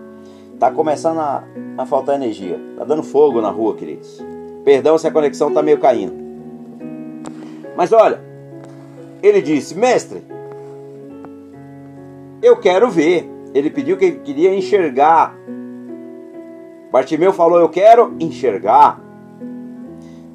Tá 0.60 0.72
começando 0.72 1.20
a, 1.20 1.44
a 1.78 1.86
faltar 1.86 2.16
energia. 2.16 2.60
Tá 2.78 2.84
dando 2.84 3.04
fogo 3.04 3.42
na 3.42 3.50
rua, 3.50 3.76
queridos. 3.76 4.22
Perdão 4.64 4.98
se 4.98 5.08
a 5.08 5.12
conexão 5.12 5.54
tá 5.54 5.62
meio 5.62 5.80
caindo. 5.80 6.14
Mas 7.76 7.92
olha, 7.92 8.22
ele 9.24 9.42
disse: 9.42 9.74
Mestre, 9.74 10.22
eu 12.42 12.58
quero 12.58 12.92
ver. 12.92 13.32
Ele 13.54 13.70
pediu 13.70 13.96
que 13.96 14.06
ele 14.06 14.20
queria 14.20 14.54
enxergar. 14.54 15.34
Bartimeu 16.92 17.32
falou: 17.32 17.60
Eu 17.60 17.70
quero 17.70 18.14
enxergar. 18.20 19.02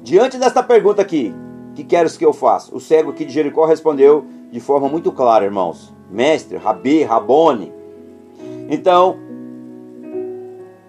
Diante 0.01 0.37
desta 0.37 0.63
pergunta 0.63 1.01
aqui, 1.01 1.35
que 1.75 1.83
queres 1.83 2.17
que 2.17 2.25
eu 2.25 2.33
faça? 2.33 2.75
O 2.75 2.79
cego 2.79 3.11
aqui 3.11 3.23
de 3.23 3.31
Jericó 3.31 3.65
respondeu 3.65 4.25
de 4.49 4.59
forma 4.59 4.89
muito 4.89 5.11
clara, 5.11 5.45
irmãos. 5.45 5.93
Mestre, 6.09 6.57
Rabi, 6.57 7.03
Rabone. 7.03 7.71
Então, 8.69 9.17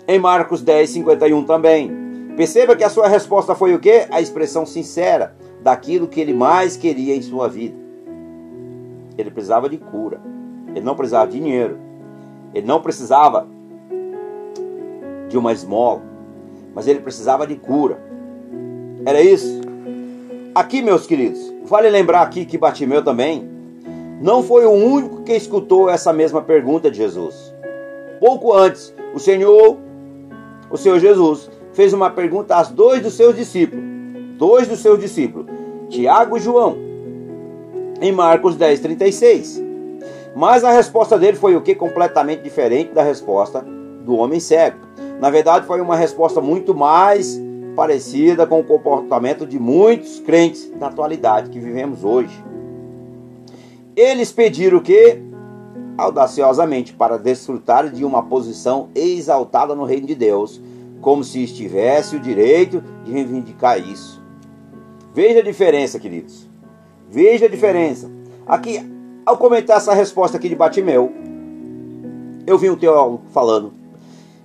em 0.08 0.18
Marcos 0.18 0.62
10, 0.62 0.90
51 0.90 1.44
também. 1.44 1.90
Perceba 2.36 2.74
que 2.74 2.84
a 2.84 2.88
sua 2.88 3.08
resposta 3.08 3.54
foi 3.54 3.74
o 3.74 3.78
quê? 3.78 4.06
A 4.10 4.20
expressão 4.20 4.64
sincera 4.64 5.36
daquilo 5.62 6.08
que 6.08 6.20
ele 6.20 6.32
mais 6.32 6.76
queria 6.76 7.14
em 7.14 7.20
sua 7.20 7.48
vida. 7.48 7.79
Ele 9.20 9.30
precisava 9.30 9.68
de 9.68 9.76
cura. 9.76 10.20
Ele 10.68 10.84
não 10.84 10.94
precisava 10.94 11.30
de 11.30 11.38
dinheiro. 11.38 11.78
Ele 12.54 12.66
não 12.66 12.80
precisava 12.80 13.46
de 15.28 15.38
uma 15.38 15.52
esmola. 15.52 16.02
Mas 16.74 16.86
ele 16.86 17.00
precisava 17.00 17.46
de 17.46 17.56
cura. 17.56 17.98
Era 19.04 19.20
isso? 19.20 19.60
Aqui, 20.54 20.82
meus 20.82 21.06
queridos, 21.06 21.52
vale 21.64 21.88
lembrar 21.88 22.22
aqui 22.22 22.44
que 22.44 22.58
Batimeu 22.58 23.02
também 23.04 23.48
não 24.20 24.42
foi 24.42 24.66
o 24.66 24.72
único 24.72 25.22
que 25.22 25.32
escutou 25.32 25.88
essa 25.88 26.12
mesma 26.12 26.42
pergunta 26.42 26.90
de 26.90 26.98
Jesus. 26.98 27.54
Pouco 28.18 28.52
antes, 28.52 28.94
o 29.14 29.18
Senhor, 29.18 29.78
o 30.70 30.76
Senhor 30.76 30.98
Jesus, 30.98 31.50
fez 31.72 31.92
uma 31.92 32.10
pergunta 32.10 32.56
a 32.56 32.62
dois 32.64 33.02
dos 33.02 33.14
seus 33.14 33.34
discípulos, 33.34 33.82
dois 34.36 34.68
dos 34.68 34.80
seus 34.80 34.98
discípulos, 34.98 35.46
Tiago 35.88 36.36
e 36.36 36.40
João, 36.40 36.76
em 38.00 38.12
Marcos 38.12 38.56
10, 38.56 38.80
36. 38.80 39.62
Mas 40.34 40.64
a 40.64 40.70
resposta 40.70 41.18
dele 41.18 41.36
foi 41.36 41.56
o 41.56 41.60
que? 41.60 41.74
Completamente 41.74 42.42
diferente 42.42 42.92
da 42.92 43.02
resposta 43.02 43.64
do 44.04 44.16
homem 44.16 44.40
cego. 44.40 44.78
Na 45.20 45.30
verdade, 45.30 45.66
foi 45.66 45.80
uma 45.80 45.96
resposta 45.96 46.40
muito 46.40 46.74
mais 46.74 47.40
parecida 47.76 48.46
com 48.46 48.60
o 48.60 48.64
comportamento 48.64 49.46
de 49.46 49.58
muitos 49.58 50.20
crentes 50.20 50.70
na 50.78 50.88
atualidade 50.88 51.50
que 51.50 51.58
vivemos 51.58 52.04
hoje. 52.04 52.44
Eles 53.94 54.32
pediram 54.32 54.78
o 54.78 54.80
que? 54.80 55.18
Audaciosamente 55.98 56.94
para 56.94 57.18
desfrutar 57.18 57.88
de 57.90 58.04
uma 58.04 58.22
posição 58.22 58.88
exaltada 58.94 59.74
no 59.74 59.84
reino 59.84 60.06
de 60.06 60.14
Deus, 60.14 60.60
como 61.00 61.22
se 61.22 61.42
estivesse 61.42 62.16
o 62.16 62.20
direito 62.20 62.82
de 63.04 63.12
reivindicar 63.12 63.78
isso. 63.78 64.22
Veja 65.14 65.40
a 65.40 65.42
diferença, 65.42 65.98
queridos. 65.98 66.49
Veja 67.10 67.46
a 67.46 67.48
diferença. 67.48 68.08
Aqui, 68.46 68.80
ao 69.26 69.36
comentar 69.36 69.78
essa 69.78 69.92
resposta 69.92 70.36
aqui 70.36 70.48
de 70.48 70.54
Batimeu, 70.54 71.12
eu 72.46 72.56
vi 72.56 72.70
um 72.70 72.76
teólogo 72.76 73.22
falando. 73.32 73.72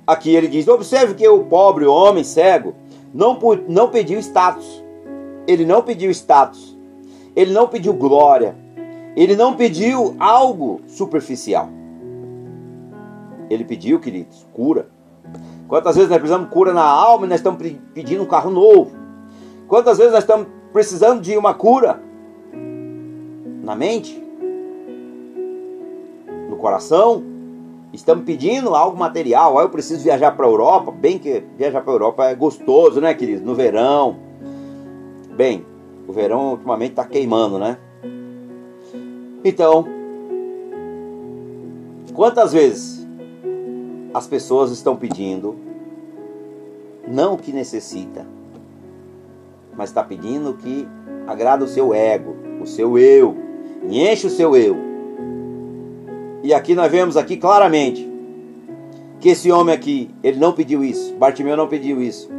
Aqui 0.06 0.36
ele 0.36 0.48
diz: 0.48 0.68
observe 0.68 1.14
que 1.14 1.28
o 1.28 1.44
pobre 1.44 1.86
homem 1.86 2.24
cego 2.24 2.74
não, 3.14 3.38
não 3.68 3.90
pediu 3.90 4.20
status. 4.20 4.84
Ele 5.48 5.64
não 5.64 5.84
pediu 5.84 6.10
status. 6.10 6.76
Ele 7.36 7.54
não 7.54 7.68
pediu 7.68 7.94
glória. 7.94 8.56
Ele 9.16 9.36
não 9.36 9.56
pediu 9.56 10.16
algo 10.20 10.82
superficial. 10.88 11.70
Ele 13.48 13.64
pediu, 13.64 14.00
queridos, 14.00 14.46
cura. 14.52 14.90
Quantas 15.68 15.96
vezes 15.96 16.10
nós 16.10 16.18
precisamos 16.18 16.50
cura 16.50 16.74
na 16.74 16.84
alma 16.84 17.28
e 17.28 17.30
nós 17.30 17.40
estamos 17.40 17.60
pedindo 17.94 18.24
um 18.24 18.28
carro 18.28 18.50
novo? 18.50 18.92
Quantas 19.68 20.00
vezes 20.00 20.14
nós 20.14 20.24
estamos 20.24 20.48
precisando 20.74 21.22
de 21.22 21.38
uma 21.38 21.54
cura 21.54 22.02
na 23.66 23.76
mente? 23.76 24.26
coração, 26.66 27.24
estamos 27.94 28.26
pedindo 28.26 28.74
algo 28.74 28.98
material. 28.98 29.60
Ah, 29.60 29.62
eu 29.62 29.70
preciso 29.70 30.04
viajar 30.04 30.32
para 30.32 30.48
a 30.48 30.50
Europa. 30.50 30.92
Bem 30.92 31.20
que 31.20 31.44
viajar 31.56 31.82
para 31.82 31.92
a 31.92 31.94
Europa 31.94 32.26
é 32.26 32.34
gostoso, 32.34 33.00
né, 33.00 33.14
querido? 33.14 33.46
No 33.46 33.54
verão. 33.54 34.16
Bem, 35.36 35.64
o 36.08 36.12
verão 36.12 36.54
ultimamente 36.54 36.94
está 36.94 37.06
queimando, 37.06 37.60
né? 37.60 37.78
Então, 39.44 39.86
quantas 42.16 42.52
vezes 42.52 43.08
as 44.12 44.26
pessoas 44.26 44.72
estão 44.72 44.96
pedindo 44.96 45.56
não 47.08 47.36
o 47.36 47.38
que 47.38 47.52
necessita, 47.52 48.26
mas 49.78 49.92
está 49.92 50.04
pedindo 50.04 50.50
o 50.50 50.54
que 50.56 50.88
agrada 51.28 51.64
o 51.64 51.68
seu 51.68 51.94
ego, 51.94 52.36
o 52.60 52.66
seu 52.66 52.98
eu, 52.98 53.45
e 53.90 54.08
enche 54.08 54.28
o 54.28 54.30
seu 54.30 54.56
eu. 54.56 54.78
E 56.44 56.54
aqui 56.54 56.76
nós 56.76 56.92
vemos 56.92 57.18
aqui 57.18 57.38
claramente 57.38 58.08
que 59.20 59.30
esse 59.30 59.52
homem 59.52 59.74
aqui, 59.74 60.12
ele 60.24 60.38
não 60.38 60.54
pediu 60.54 60.84
isso, 60.84 61.16
Bartimeu 61.16 61.58
não 61.58 61.68
pediu 61.68 62.02
isso. 62.02 62.30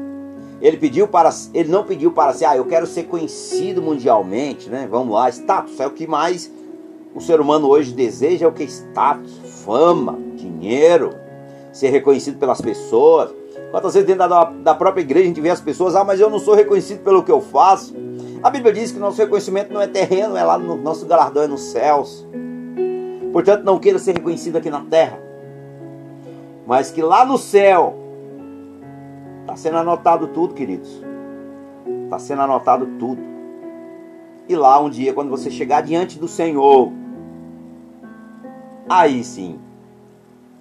Ele 0.60 0.76
pediu 0.76 1.06
para 1.06 1.30
ele 1.52 1.68
não 1.68 1.84
pediu 1.84 2.12
para 2.12 2.32
ser, 2.32 2.46
ah, 2.46 2.56
eu 2.56 2.64
quero 2.64 2.86
ser 2.86 3.04
conhecido 3.04 3.82
mundialmente, 3.82 4.70
né? 4.70 4.88
Vamos 4.90 5.14
lá, 5.14 5.28
status 5.28 5.78
é 5.80 5.86
o 5.86 5.90
que 5.90 6.06
mais 6.06 6.50
o 7.16 7.20
ser 7.20 7.40
humano 7.40 7.66
hoje 7.68 7.92
deseja 7.92 8.44
é 8.44 8.48
o 8.48 8.52
que? 8.52 8.62
Status, 8.64 9.32
fama, 9.64 10.18
dinheiro, 10.34 11.14
ser 11.72 11.88
reconhecido 11.88 12.38
pelas 12.38 12.60
pessoas. 12.60 13.30
Quantas 13.70 13.94
vezes 13.94 14.06
dentro 14.06 14.28
da, 14.28 14.44
da 14.44 14.74
própria 14.74 15.00
igreja 15.00 15.24
a 15.24 15.28
gente 15.28 15.40
vê 15.40 15.48
as 15.48 15.60
pessoas, 15.60 15.96
ah, 15.96 16.04
mas 16.04 16.20
eu 16.20 16.28
não 16.28 16.38
sou 16.38 16.54
reconhecido 16.54 17.02
pelo 17.02 17.22
que 17.22 17.32
eu 17.32 17.40
faço. 17.40 17.94
A 18.42 18.50
Bíblia 18.50 18.72
diz 18.72 18.92
que 18.92 18.98
nosso 18.98 19.18
reconhecimento 19.18 19.72
não 19.72 19.80
é 19.80 19.86
terreno, 19.86 20.36
é 20.36 20.44
lá 20.44 20.58
no 20.58 20.76
nosso 20.76 21.06
galardão, 21.06 21.42
é 21.42 21.46
nos 21.46 21.62
céus. 21.62 22.26
Portanto, 23.32 23.64
não 23.64 23.78
queira 23.78 23.98
ser 23.98 24.12
reconhecido 24.12 24.56
aqui 24.56 24.70
na 24.70 24.80
terra, 24.80 25.18
mas 26.66 26.90
que 26.90 27.02
lá 27.02 27.24
no 27.24 27.38
céu 27.38 27.94
está 29.42 29.56
sendo 29.56 29.78
anotado 29.78 30.28
tudo, 30.28 30.54
queridos. 30.54 31.02
Está 32.04 32.18
sendo 32.18 32.42
anotado 32.42 32.86
tudo. 32.98 33.20
E 34.48 34.54
lá 34.54 34.80
um 34.80 34.88
dia, 34.88 35.12
quando 35.12 35.30
você 35.30 35.50
chegar 35.50 35.82
diante 35.82 36.18
do 36.18 36.28
Senhor, 36.28 36.92
Aí 38.88 39.24
sim. 39.24 39.58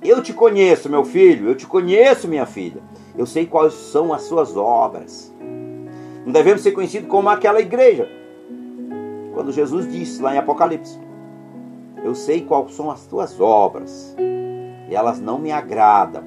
Eu 0.01 0.21
te 0.21 0.33
conheço, 0.33 0.89
meu 0.89 1.03
filho, 1.03 1.49
eu 1.49 1.55
te 1.55 1.65
conheço, 1.65 2.27
minha 2.27 2.45
filha. 2.45 2.81
Eu 3.17 3.25
sei 3.25 3.45
quais 3.45 3.73
são 3.73 4.13
as 4.13 4.23
suas 4.23 4.57
obras. 4.57 5.33
Não 6.25 6.33
devemos 6.33 6.61
ser 6.61 6.71
conhecidos 6.71 7.07
como 7.07 7.29
aquela 7.29 7.61
igreja. 7.61 8.09
Quando 9.33 9.51
Jesus 9.51 9.91
disse 9.91 10.21
lá 10.21 10.33
em 10.33 10.37
Apocalipse: 10.37 10.99
Eu 12.03 12.15
sei 12.15 12.41
quais 12.41 12.73
são 12.73 12.89
as 12.89 13.05
tuas 13.05 13.39
obras, 13.39 14.15
e 14.89 14.95
elas 14.95 15.19
não 15.21 15.37
me 15.37 15.51
agradam. 15.51 16.23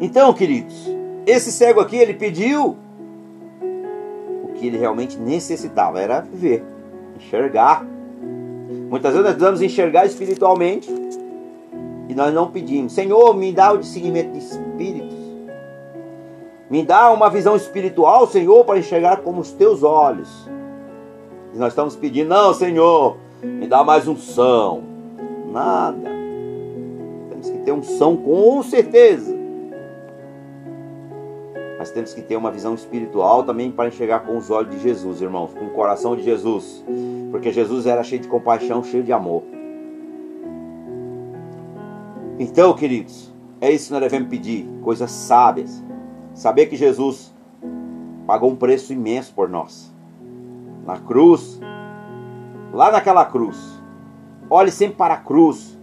Então, 0.00 0.32
queridos, 0.32 0.88
esse 1.26 1.50
cego 1.50 1.80
aqui, 1.80 1.96
ele 1.96 2.14
pediu 2.14 2.76
o 4.44 4.48
que 4.54 4.66
ele 4.66 4.78
realmente 4.78 5.18
necessitava, 5.18 6.00
era 6.00 6.20
ver, 6.20 6.62
enxergar. 7.16 7.84
Muitas 8.88 9.12
vezes 9.12 9.24
nós 9.24 9.34
precisamos 9.34 9.62
enxergar 9.62 10.06
espiritualmente 10.06 10.88
e 12.08 12.14
nós 12.14 12.32
não 12.32 12.50
pedimos, 12.50 12.92
Senhor, 12.92 13.34
me 13.36 13.52
dá 13.52 13.72
o 13.72 13.78
discernimento 13.78 14.32
de 14.32 14.38
espíritos. 14.38 15.05
Me 16.68 16.82
dá 16.82 17.12
uma 17.12 17.30
visão 17.30 17.54
espiritual, 17.54 18.26
Senhor, 18.26 18.64
para 18.64 18.78
enxergar 18.78 19.18
como 19.18 19.40
os 19.40 19.52
teus 19.52 19.82
olhos. 19.82 20.48
E 21.54 21.58
nós 21.58 21.68
estamos 21.68 21.94
pedindo, 21.94 22.28
não, 22.28 22.52
Senhor, 22.52 23.16
me 23.42 23.66
dá 23.66 23.84
mais 23.84 24.08
unção. 24.08 24.82
Nada. 25.52 26.10
Temos 27.30 27.48
que 27.48 27.58
ter 27.58 27.72
unção 27.72 28.16
com 28.16 28.62
certeza. 28.62 29.36
Mas 31.78 31.90
temos 31.90 32.12
que 32.12 32.22
ter 32.22 32.36
uma 32.36 32.50
visão 32.50 32.74
espiritual 32.74 33.44
também 33.44 33.70
para 33.70 33.88
enxergar 33.88 34.20
com 34.20 34.36
os 34.36 34.50
olhos 34.50 34.74
de 34.74 34.80
Jesus, 34.80 35.20
irmãos, 35.22 35.54
com 35.54 35.66
o 35.66 35.70
coração 35.70 36.16
de 36.16 36.22
Jesus. 36.22 36.84
Porque 37.30 37.52
Jesus 37.52 37.86
era 37.86 38.02
cheio 38.02 38.20
de 38.20 38.28
compaixão, 38.28 38.82
cheio 38.82 39.04
de 39.04 39.12
amor. 39.12 39.42
Então, 42.38 42.74
queridos, 42.74 43.32
é 43.60 43.70
isso 43.70 43.86
que 43.86 43.92
nós 43.92 44.02
devemos 44.02 44.28
pedir, 44.28 44.68
coisas 44.82 45.10
sábias. 45.10 45.82
Saber 46.36 46.66
que 46.66 46.76
Jesus 46.76 47.34
pagou 48.26 48.50
um 48.50 48.56
preço 48.56 48.92
imenso 48.92 49.32
por 49.32 49.48
nós. 49.48 49.90
Na 50.84 50.98
cruz, 50.98 51.58
lá 52.74 52.92
naquela 52.92 53.24
cruz. 53.24 53.58
Olhe 54.50 54.70
sempre 54.70 54.96
para 54.96 55.14
a 55.14 55.16
cruz. 55.16 55.76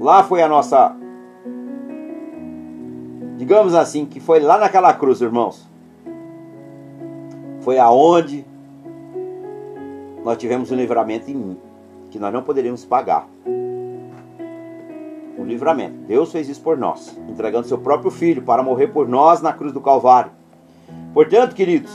Lá 0.00 0.24
foi 0.24 0.42
a 0.42 0.48
nossa. 0.48 0.96
Digamos 3.36 3.74
assim, 3.74 4.06
que 4.06 4.18
foi 4.18 4.40
lá 4.40 4.56
naquela 4.56 4.94
cruz, 4.94 5.20
irmãos. 5.20 5.68
Foi 7.60 7.78
aonde 7.78 8.46
nós 10.24 10.38
tivemos 10.38 10.70
um 10.70 10.74
livramento 10.74 11.30
em 11.30 11.34
mim, 11.34 11.58
que 12.10 12.18
nós 12.18 12.32
não 12.32 12.42
poderíamos 12.42 12.82
pagar. 12.82 13.28
Um 15.38 15.44
livramento. 15.44 15.94
Deus 16.06 16.30
fez 16.30 16.48
isso 16.48 16.60
por 16.60 16.76
nós, 16.76 17.18
entregando 17.28 17.66
seu 17.66 17.78
próprio 17.78 18.10
filho 18.10 18.42
para 18.42 18.62
morrer 18.62 18.88
por 18.88 19.08
nós 19.08 19.42
na 19.42 19.52
cruz 19.52 19.72
do 19.72 19.80
Calvário. 19.80 20.30
Portanto, 21.12 21.54
queridos, 21.54 21.92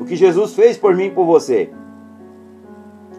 o 0.00 0.04
que 0.04 0.16
Jesus 0.16 0.54
fez 0.54 0.76
por 0.76 0.94
mim 0.94 1.06
e 1.06 1.10
por 1.10 1.24
você 1.24 1.70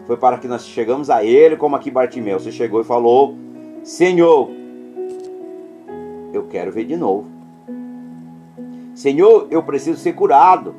foi 0.06 0.16
para 0.16 0.38
que 0.38 0.48
nós 0.48 0.66
chegamos 0.66 1.08
a 1.08 1.22
Ele, 1.24 1.56
como 1.56 1.76
aqui 1.76 1.88
Bartimeu. 1.88 2.40
Você 2.40 2.50
chegou 2.50 2.80
e 2.80 2.84
falou: 2.84 3.36
Senhor, 3.84 4.50
eu 6.32 6.48
quero 6.48 6.72
ver 6.72 6.84
de 6.84 6.96
novo. 6.96 7.26
Senhor, 8.94 9.46
eu 9.50 9.62
preciso 9.62 10.00
ser 10.00 10.14
curado. 10.14 10.74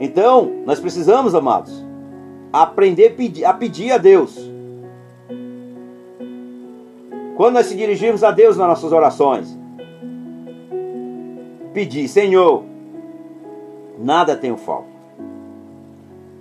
Então, 0.00 0.52
nós 0.64 0.80
precisamos, 0.80 1.34
amados, 1.34 1.84
aprender 2.52 3.14
a 3.44 3.52
pedir 3.52 3.92
a 3.92 3.98
Deus. 3.98 4.55
Quando 7.36 7.54
nós 7.54 7.66
se 7.66 7.76
dirigirmos 7.76 8.24
a 8.24 8.30
Deus 8.30 8.56
nas 8.56 8.66
nossas 8.66 8.92
orações, 8.92 9.58
pedir, 11.74 12.08
Senhor, 12.08 12.64
nada 13.98 14.34
tenho 14.34 14.56
falta. 14.56 14.88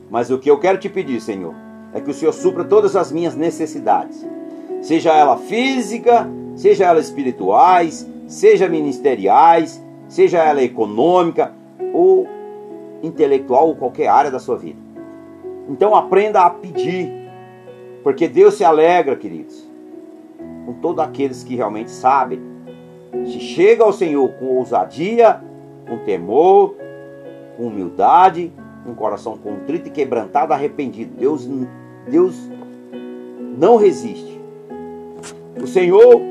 Mas 0.09 0.31
o 0.31 0.39
que 0.39 0.49
eu 0.49 0.57
quero 0.57 0.77
te 0.77 0.87
pedir, 0.87 1.19
Senhor, 1.19 1.53
é 1.93 1.99
que 1.99 2.09
o 2.09 2.13
Senhor 2.13 2.31
supra 2.31 2.63
todas 2.63 2.95
as 2.95 3.11
minhas 3.11 3.35
necessidades, 3.35 4.25
seja 4.81 5.13
ela 5.13 5.35
física, 5.35 6.29
seja 6.55 6.85
ela 6.85 7.01
espirituais, 7.01 8.07
seja 8.25 8.69
ministeriais, 8.69 9.83
seja 10.07 10.41
ela 10.41 10.63
econômica 10.63 11.53
ou 11.91 12.25
intelectual 13.03 13.67
ou 13.67 13.75
qualquer 13.75 14.07
área 14.07 14.31
da 14.31 14.39
sua 14.39 14.57
vida. 14.57 14.79
Então 15.67 15.93
aprenda 15.93 16.41
a 16.41 16.49
pedir, 16.49 17.11
porque 18.01 18.29
Deus 18.29 18.53
se 18.53 18.63
alegra, 18.63 19.17
queridos, 19.17 19.64
com 20.65 20.73
todos 20.73 21.03
aqueles 21.03 21.43
que 21.43 21.55
realmente 21.55 21.91
sabem. 21.91 22.41
Se 23.25 23.39
chega 23.39 23.83
ao 23.83 23.93
Senhor 23.93 24.27
com 24.33 24.45
ousadia, 24.57 25.41
com 25.87 25.97
temor, 25.99 26.75
com 27.55 27.67
humildade, 27.67 28.51
com 28.83 28.93
coração 28.93 29.37
contrito 29.37 29.87
e 29.87 29.91
quebrantado, 29.91 30.53
arrependido. 30.53 31.15
Deus, 31.17 31.49
Deus 32.09 32.35
não 33.57 33.77
resiste. 33.77 34.39
O 35.61 35.67
Senhor, 35.67 36.21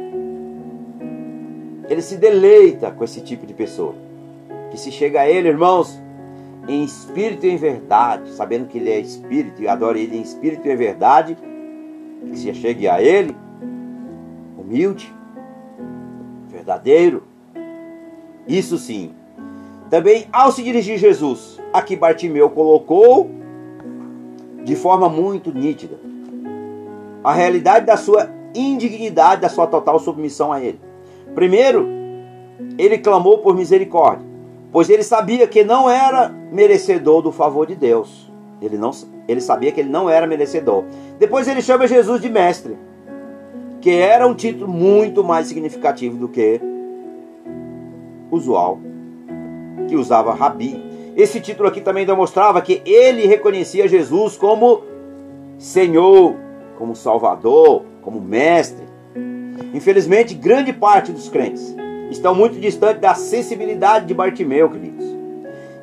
Ele 1.89 2.03
se 2.03 2.17
deleita 2.17 2.91
com 2.91 3.03
esse 3.05 3.21
tipo 3.21 3.47
de 3.47 3.55
pessoa. 3.55 3.95
Que 4.71 4.79
se 4.79 4.91
chega 4.91 5.21
a 5.21 5.29
Ele, 5.29 5.49
irmãos, 5.49 5.99
em 6.69 6.83
espírito 6.83 7.47
e 7.47 7.51
em 7.51 7.57
verdade, 7.57 8.31
sabendo 8.31 8.67
que 8.67 8.79
Ele 8.79 8.91
é 8.91 8.99
espírito 8.99 9.63
e 9.63 9.69
adore 9.69 10.03
Ele 10.03 10.19
em 10.19 10.23
espírito 10.23 10.67
e 10.67 10.73
em 10.73 10.77
verdade, 10.77 11.37
que 12.31 12.39
se 12.39 12.53
chegue 12.55 12.89
a 12.89 13.03
Ele, 13.03 13.35
humilde, 14.65 15.13
verdadeiro. 16.49 17.25
Isso 18.49 18.79
sim. 18.79 19.13
Também 19.91 20.27
ao 20.33 20.51
se 20.51 20.63
dirigir 20.63 20.95
a 20.95 20.99
Jesus, 20.99 21.61
aqui 21.73 21.95
Bartimeu 21.95 22.49
colocou 22.51 23.31
de 24.65 24.75
forma 24.75 25.09
muito 25.09 25.53
nítida 25.53 25.99
a 27.23 27.33
realidade 27.33 27.87
da 27.87 27.97
sua 27.97 28.31
indignidade, 28.55 29.43
da 29.43 29.49
sua 29.49 29.67
total 29.67 29.99
submissão 29.99 30.53
a 30.53 30.61
Ele. 30.61 30.81
Primeiro, 31.35 31.87
ele 32.79 32.99
clamou 32.99 33.39
por 33.39 33.55
misericórdia 33.55 34.35
pois 34.75 34.91
ele 34.91 35.05
sabia 35.05 35.47
que 35.47 35.63
não 35.63 35.89
era 35.89 36.29
merecedor 36.51 37.23
do 37.23 37.31
favor 37.31 37.65
de 37.65 37.77
Deus. 37.77 38.29
Ele, 38.61 38.77
não, 38.77 38.91
ele 39.29 39.41
sabia 39.41 39.71
que 39.71 39.79
ele 39.79 39.89
não 39.89 40.11
era 40.11 40.27
merecedor. 40.27 40.83
Depois 41.17 41.47
ele 41.47 41.63
chama 41.63 41.87
Jesus 41.87 42.21
de 42.21 42.29
mestre, 42.29 42.77
que 43.85 43.91
era 43.91 44.27
um 44.27 44.33
título 44.33 44.67
muito 44.67 45.23
mais 45.23 45.47
significativo 45.47 46.17
do 46.17 46.27
que 46.27 46.59
usual, 48.31 48.79
que 49.87 49.95
usava 49.95 50.33
Rabi. 50.33 50.83
Esse 51.15 51.39
título 51.39 51.69
aqui 51.69 51.83
também 51.83 52.07
demonstrava 52.07 52.63
que 52.63 52.81
ele 52.87 53.27
reconhecia 53.27 53.87
Jesus 53.87 54.39
como 54.39 54.85
Senhor, 55.59 56.35
como 56.79 56.97
Salvador, 56.97 57.83
como 58.01 58.23
Mestre. 58.23 58.87
Infelizmente, 59.75 60.33
grande 60.33 60.73
parte 60.73 61.13
dos 61.13 61.29
crentes 61.29 61.77
estão 62.11 62.35
muito 62.35 62.59
distantes 62.59 63.03
da 63.03 63.13
sensibilidade 63.13 64.07
de 64.07 64.15
Bartimeu, 64.15 64.71
queridos. 64.71 65.05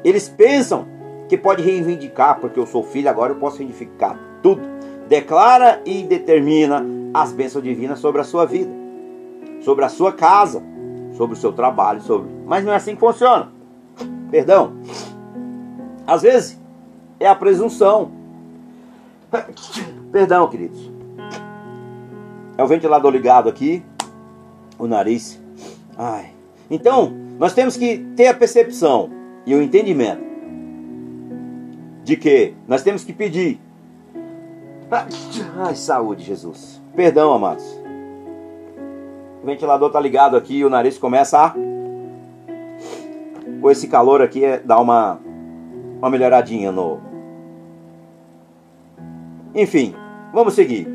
Eles 0.04 0.28
pensam 0.28 0.88
que 1.30 1.38
pode 1.38 1.62
reivindicar, 1.62 2.40
porque 2.40 2.60
eu 2.60 2.66
sou 2.66 2.82
filho, 2.82 3.12
agora 3.12 3.34
eu 3.34 3.38
posso 3.38 3.60
reivindicar 3.60 4.20
tudo. 4.42 4.64
Declara 5.08 5.84
e 5.86 6.02
determina 6.02 6.84
as 7.14 7.32
bênçãos 7.32 7.64
divinas 7.64 8.00
sobre 8.00 8.22
a 8.22 8.24
sua 8.24 8.46
vida, 8.46 8.72
sobre 9.62 9.86
a 9.86 9.90
sua 9.90 10.14
casa, 10.14 10.62
sobre 11.14 11.36
o 11.36 11.40
seu 11.40 11.52
trabalho, 11.52 12.02
sobre. 12.02 12.30
Mas 12.46 12.64
não 12.64 12.72
é 12.72 12.76
assim 12.76 12.94
que 12.94 13.00
funciona. 13.00 13.52
Perdão. 14.30 14.74
Às 16.08 16.22
vezes 16.22 16.60
é 17.20 17.28
a 17.28 17.36
presunção. 17.36 18.12
Perdão, 20.12 20.48
queridos. 20.50 20.92
É 22.58 22.64
o 22.64 22.68
ventilador 22.68 23.12
ligado 23.12 23.50
aqui, 23.50 23.84
o 24.78 24.88
nariz. 24.88 25.42
Ai. 25.98 26.32
Então, 26.70 27.14
nós 27.38 27.54
temos 27.54 27.78
que 27.78 27.98
ter 28.16 28.28
a 28.28 28.34
percepção 28.34 29.10
e 29.46 29.54
o 29.56 29.62
entendimento 29.62 30.24
de 32.04 32.16
que 32.16 32.54
nós 32.68 32.84
temos 32.84 33.04
que 33.04 33.14
pedir. 33.14 33.60
Ai, 35.58 35.76
saúde, 35.76 36.24
Jesus. 36.24 36.81
Perdão, 36.96 37.34
amados. 37.34 37.64
O 39.42 39.46
ventilador 39.46 39.92
tá 39.92 40.00
ligado 40.00 40.38
aqui 40.38 40.58
e 40.58 40.66
o 40.66 40.70
nariz 40.70 40.98
começa 40.98 41.40
a. 41.40 41.56
Com 43.60 43.70
esse 43.70 43.88
calor 43.88 44.22
aqui, 44.22 44.44
é, 44.44 44.60
dá 44.60 44.80
uma, 44.80 45.20
uma 46.00 46.10
melhoradinha 46.10 46.72
no. 46.72 47.00
Enfim, 49.54 49.96
vamos 50.34 50.54
seguir. 50.54 50.88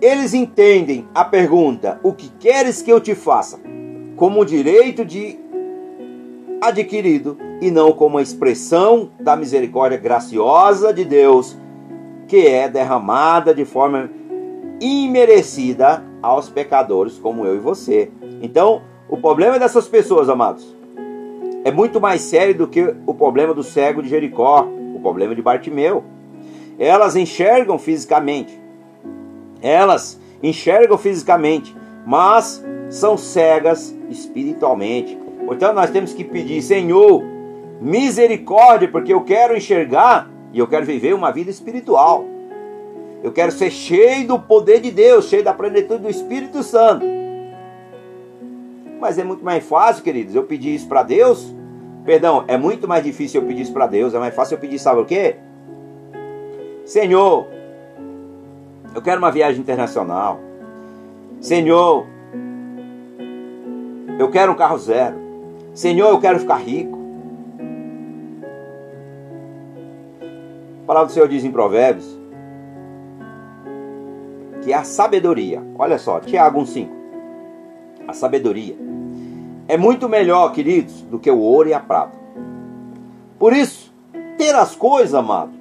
Eles 0.00 0.34
entendem 0.34 1.06
a 1.14 1.24
pergunta: 1.24 1.98
O 2.02 2.12
que 2.12 2.28
queres 2.38 2.82
que 2.82 2.90
eu 2.90 3.00
te 3.00 3.14
faça? 3.14 3.58
como 4.20 4.42
um 4.42 4.44
direito 4.44 5.02
de 5.02 5.38
adquirido 6.60 7.38
e 7.58 7.70
não 7.70 7.90
como 7.90 8.16
uma 8.16 8.22
expressão 8.22 9.08
da 9.18 9.34
misericórdia 9.34 9.96
graciosa 9.96 10.92
de 10.92 11.06
Deus 11.06 11.56
que 12.28 12.46
é 12.46 12.68
derramada 12.68 13.54
de 13.54 13.64
forma 13.64 14.10
imerecida 14.80 16.02
aos 16.22 16.48
pecadores 16.48 17.18
como 17.18 17.44
eu 17.44 17.56
e 17.56 17.58
você. 17.58 18.10
Então, 18.40 18.82
o 19.08 19.16
problema 19.16 19.58
dessas 19.58 19.86
pessoas, 19.86 20.28
amados, 20.28 20.74
é 21.64 21.70
muito 21.70 22.00
mais 22.00 22.22
sério 22.22 22.54
do 22.54 22.66
que 22.66 22.94
o 23.06 23.12
problema 23.12 23.52
do 23.52 23.62
cego 23.62 24.02
de 24.02 24.08
Jericó, 24.08 24.66
o 24.94 25.00
problema 25.00 25.34
de 25.34 25.42
Bartimeu. 25.42 26.02
Elas 26.78 27.14
enxergam 27.16 27.78
fisicamente. 27.78 28.58
Elas 29.60 30.18
enxergam 30.42 30.96
fisicamente, 30.96 31.76
mas 32.06 32.64
são 32.88 33.18
cegas 33.18 33.94
espiritualmente. 34.08 35.18
Portanto, 35.44 35.74
nós 35.74 35.90
temos 35.90 36.14
que 36.14 36.24
pedir, 36.24 36.62
Senhor, 36.62 37.22
misericórdia, 37.80 38.88
porque 38.88 39.12
eu 39.12 39.20
quero 39.22 39.56
enxergar 39.56 40.30
e 40.52 40.58
eu 40.58 40.66
quero 40.66 40.86
viver 40.86 41.14
uma 41.14 41.30
vida 41.30 41.50
espiritual. 41.50 42.24
Eu 43.22 43.32
quero 43.32 43.52
ser 43.52 43.70
cheio 43.70 44.26
do 44.26 44.38
poder 44.38 44.80
de 44.80 44.90
Deus, 44.90 45.28
cheio 45.28 45.44
da 45.44 45.52
plenitude 45.52 46.02
do 46.02 46.08
Espírito 46.08 46.62
Santo. 46.62 47.04
Mas 48.98 49.18
é 49.18 49.24
muito 49.24 49.44
mais 49.44 49.64
fácil, 49.64 50.02
queridos, 50.02 50.34
eu 50.34 50.44
pedir 50.44 50.74
isso 50.74 50.88
para 50.88 51.02
Deus. 51.02 51.54
Perdão, 52.04 52.44
é 52.48 52.56
muito 52.56 52.88
mais 52.88 53.04
difícil 53.04 53.40
eu 53.40 53.46
pedir 53.46 53.62
isso 53.62 53.72
para 53.72 53.86
Deus. 53.86 54.14
É 54.14 54.18
mais 54.18 54.34
fácil 54.34 54.54
eu 54.54 54.58
pedir, 54.58 54.78
sabe 54.78 55.00
o 55.00 55.04
quê? 55.04 55.36
Senhor, 56.84 57.46
eu 58.94 59.02
quero 59.02 59.18
uma 59.18 59.30
viagem 59.30 59.60
internacional. 59.60 60.40
Senhor, 61.40 62.06
eu 64.18 64.30
quero 64.30 64.52
um 64.52 64.56
carro 64.56 64.78
zero. 64.78 65.16
Senhor, 65.74 66.08
eu 66.08 66.20
quero 66.20 66.40
ficar 66.40 66.56
rico. 66.56 66.98
A 70.82 70.86
palavra 70.86 71.06
do 71.06 71.12
Senhor 71.12 71.28
diz 71.28 71.44
em 71.44 71.52
Provérbios 71.52 72.19
que 74.62 74.72
a 74.72 74.84
sabedoria, 74.84 75.62
olha 75.78 75.98
só, 75.98 76.20
Tiago 76.20 76.60
1,5. 76.60 76.88
A 78.06 78.12
sabedoria 78.12 78.76
é 79.68 79.76
muito 79.76 80.08
melhor, 80.08 80.52
queridos, 80.52 81.02
do 81.02 81.18
que 81.18 81.30
o 81.30 81.38
ouro 81.38 81.68
e 81.68 81.74
a 81.74 81.80
prata. 81.80 82.18
Por 83.38 83.52
isso, 83.52 83.92
ter 84.36 84.54
as 84.54 84.74
coisas, 84.74 85.14
amado, 85.14 85.52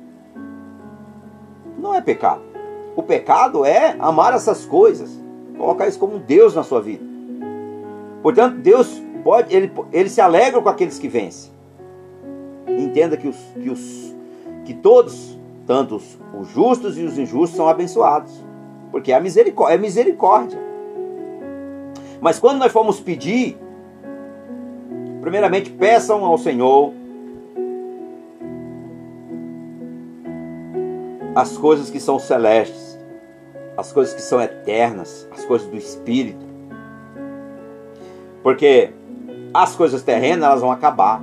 não 1.77 1.93
é 1.93 2.01
pecado. 2.01 2.41
O 2.95 3.03
pecado 3.03 3.63
é 3.63 3.95
amar 3.99 4.33
essas 4.33 4.65
coisas, 4.65 5.09
colocar 5.57 5.87
isso 5.87 5.99
como 5.99 6.19
Deus 6.19 6.55
na 6.55 6.63
sua 6.63 6.81
vida. 6.81 7.03
Portanto, 8.21 8.57
Deus 8.57 9.01
pode, 9.23 9.55
ele, 9.55 9.71
ele 9.93 10.09
se 10.09 10.19
alegra 10.19 10.61
com 10.61 10.69
aqueles 10.69 10.99
que 10.99 11.07
vencem. 11.07 11.51
Entenda 12.67 13.15
que, 13.15 13.27
os, 13.27 13.37
que, 13.61 13.69
os, 13.69 14.15
que 14.65 14.73
todos, 14.73 15.37
tanto 15.65 15.95
os 15.95 16.49
justos 16.49 16.97
e 16.97 17.03
os 17.03 17.17
injustos, 17.17 17.55
são 17.55 17.67
abençoados. 17.67 18.48
Porque 18.91 19.11
é 19.11 19.19
misericórdia, 19.19 19.75
é 19.75 19.77
misericórdia. 19.77 20.59
Mas 22.21 22.39
quando 22.39 22.59
nós 22.59 22.71
formos 22.71 22.99
pedir, 22.99 23.57
primeiramente 25.21 25.69
peçam 25.71 26.25
ao 26.25 26.37
Senhor 26.37 26.93
as 31.35 31.57
coisas 31.57 31.89
que 31.89 31.99
são 31.99 32.19
celestes, 32.19 32.99
as 33.77 33.93
coisas 33.93 34.13
que 34.13 34.21
são 34.21 34.41
eternas, 34.41 35.27
as 35.31 35.45
coisas 35.45 35.67
do 35.67 35.77
Espírito. 35.77 36.45
Porque 38.43 38.91
as 39.53 39.75
coisas 39.75 40.03
terrenas 40.03 40.49
elas 40.49 40.61
vão 40.61 40.71
acabar. 40.71 41.21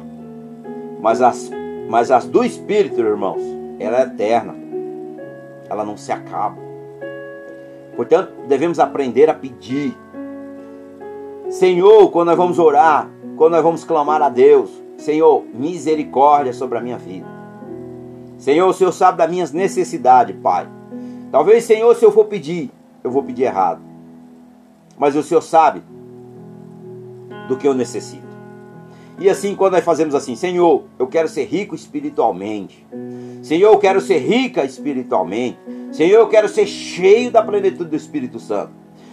Mas 1.00 1.20
as, 1.20 1.50
mas 1.88 2.10
as 2.10 2.26
do 2.26 2.42
Espírito, 2.44 3.00
irmãos, 3.00 3.42
ela 3.78 4.00
é 4.00 4.02
eterna. 4.02 4.54
Ela 5.68 5.84
não 5.84 5.96
se 5.96 6.12
acaba. 6.12 6.65
Portanto, 7.96 8.32
devemos 8.46 8.78
aprender 8.78 9.28
a 9.30 9.34
pedir. 9.34 9.96
Senhor, 11.48 12.10
quando 12.10 12.28
nós 12.28 12.36
vamos 12.36 12.58
orar, 12.58 13.10
quando 13.36 13.52
nós 13.52 13.62
vamos 13.62 13.84
clamar 13.84 14.20
a 14.20 14.28
Deus, 14.28 14.70
Senhor, 14.98 15.44
misericórdia 15.54 16.52
sobre 16.52 16.78
a 16.78 16.80
minha 16.80 16.98
vida. 16.98 17.26
Senhor, 18.38 18.68
o 18.68 18.72
Senhor 18.72 18.92
sabe 18.92 19.18
das 19.18 19.30
minhas 19.30 19.52
necessidades, 19.52 20.36
Pai. 20.42 20.68
Talvez, 21.32 21.64
Senhor, 21.64 21.94
se 21.94 22.04
eu 22.04 22.12
for 22.12 22.26
pedir, 22.26 22.70
eu 23.02 23.10
vou 23.10 23.22
pedir 23.22 23.44
errado. 23.44 23.80
Mas 24.98 25.16
o 25.16 25.22
Senhor 25.22 25.40
sabe 25.40 25.82
do 27.48 27.56
que 27.56 27.66
eu 27.66 27.74
necessito. 27.74 28.25
E 29.18 29.30
assim, 29.30 29.54
quando 29.54 29.72
nós 29.72 29.84
fazemos 29.84 30.14
assim, 30.14 30.36
Senhor, 30.36 30.84
eu 30.98 31.06
quero 31.06 31.28
ser 31.28 31.44
rico 31.44 31.74
espiritualmente. 31.74 32.86
Senhor, 33.42 33.72
eu 33.72 33.78
quero 33.78 34.00
ser 34.00 34.18
rica 34.18 34.64
espiritualmente. 34.64 35.58
Senhor, 35.90 36.18
eu 36.18 36.28
quero 36.28 36.48
ser 36.48 36.66
cheio 36.66 37.30
da 37.30 37.42
plenitude 37.42 37.88
do 37.88 37.96
Espírito 37.96 38.38
Santo. 38.38 38.72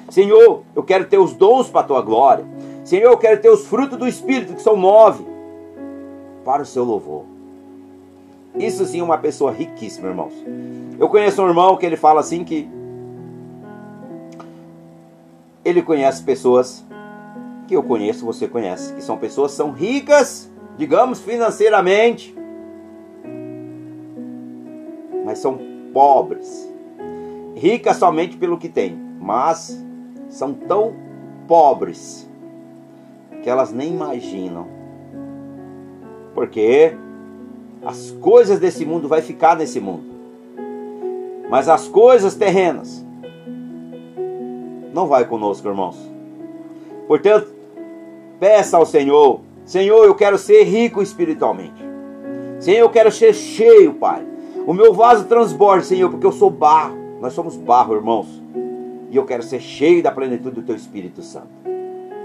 Senhor, 0.10 0.63
eu 0.76 0.84
quero 0.84 1.06
ter 1.06 1.18
os 1.18 1.34
dons 1.34 1.70
para 1.70 1.82
a 1.82 1.86
tua 1.86 2.02
glória. 2.02 2.46
Senhor, 2.84 3.12
eu 3.12 3.18
quero 3.18 3.42
ter 3.42 3.50
os 3.50 3.66
frutos 3.66 3.98
do 3.98 4.08
Espírito, 4.08 4.54
que 4.54 4.62
são 4.62 4.76
nove, 4.76 5.26
para 6.43 6.62
o 6.62 6.66
seu 6.66 6.84
louvor. 6.84 7.24
Isso 8.56 8.86
sim 8.86 8.99
é 8.99 9.04
uma 9.04 9.18
pessoa 9.18 9.51
riquíssima, 9.51 10.10
irmãos. 10.10 10.34
Eu 10.99 11.08
conheço 11.08 11.41
um 11.41 11.47
irmão 11.47 11.78
que 11.78 11.86
ele 11.86 11.97
fala 11.97 12.20
assim 12.20 12.43
que 12.43 12.70
ele 15.64 15.82
conhece 15.82 16.22
pessoas 16.22 16.86
que 17.68 17.76
eu 17.76 17.84
conheço, 17.84 18.26
você 18.26 18.47
conhece, 18.47 18.93
que 18.93 19.01
são 19.01 19.18
pessoas 19.18 19.51
que 19.51 19.57
são 19.57 19.72
ricas, 19.72 20.49
digamos, 20.78 21.20
financeiramente, 21.20 22.36
mas 25.26 25.39
são 25.39 25.59
pobres. 25.93 26.70
Ricas 27.55 27.97
somente 27.97 28.36
pelo 28.36 28.57
que 28.57 28.68
têm, 28.68 28.97
mas 29.20 29.82
são 30.30 30.53
tão 30.53 30.93
pobres 31.47 32.30
que 33.41 33.49
elas 33.49 33.72
nem 33.72 33.91
imaginam. 33.91 34.68
Porque 36.34 36.95
as 37.86 38.11
coisas 38.11 38.59
desse 38.59 38.86
mundo 38.86 39.07
vai 39.07 39.22
ficar 39.22 39.55
nesse 39.55 39.80
mundo. 39.80 40.14
Mas 41.49 41.70
as 41.70 41.88
coisas 41.88 42.36
terrenas 42.36 43.05
não 44.93 45.07
vai 45.07 45.26
conosco, 45.26 45.68
irmãos. 45.68 46.12
Portanto, 47.08 47.54
Peça 48.43 48.76
ao 48.76 48.86
Senhor: 48.86 49.39
Senhor, 49.64 50.04
eu 50.04 50.14
quero 50.14 50.38
ser 50.38 50.64
rico 50.64 51.01
espiritualmente. 51.01 51.82
Senhor, 52.60 52.80
eu 52.80 52.89
quero 52.89 53.10
ser 53.10 53.34
cheio, 53.34 53.93
Pai. 53.93 54.22
O 54.68 54.74
meu 54.74 54.93
vaso 54.93 55.24
transborde, 55.24 55.86
Senhor, 55.86 56.10
porque 56.10 56.26
eu 56.26 56.32
sou 56.34 56.49
barro. 56.49 56.97
Nós 57.22 57.32
somos 57.32 57.56
barro, 57.56 57.95
irmãos. 57.95 58.28
E 59.10 59.16
eu 59.16 59.24
quero 59.24 59.43
ser 59.43 59.62
cheio 59.62 60.04
da 60.04 60.12
plenitude 60.12 60.56
do 60.56 60.62
Teu 60.62 60.76
Espírito 60.76 61.22
Santo. 61.22 61.47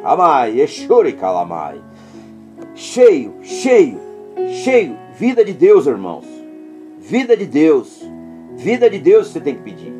Amai, 0.02 0.60
Exuri 0.60 1.12
Kalamai. 1.12 1.80
Cheio, 2.74 3.34
cheio, 3.42 4.00
cheio. 4.48 4.96
Vida 5.14 5.44
de 5.44 5.52
Deus, 5.52 5.86
irmãos. 5.86 6.24
Vida 6.98 7.36
de 7.36 7.46
Deus. 7.46 8.02
Vida 8.56 8.90
de 8.90 8.98
Deus 8.98 9.28
você 9.28 9.38
tem 9.38 9.54
que 9.54 9.62
pedir. 9.62 9.92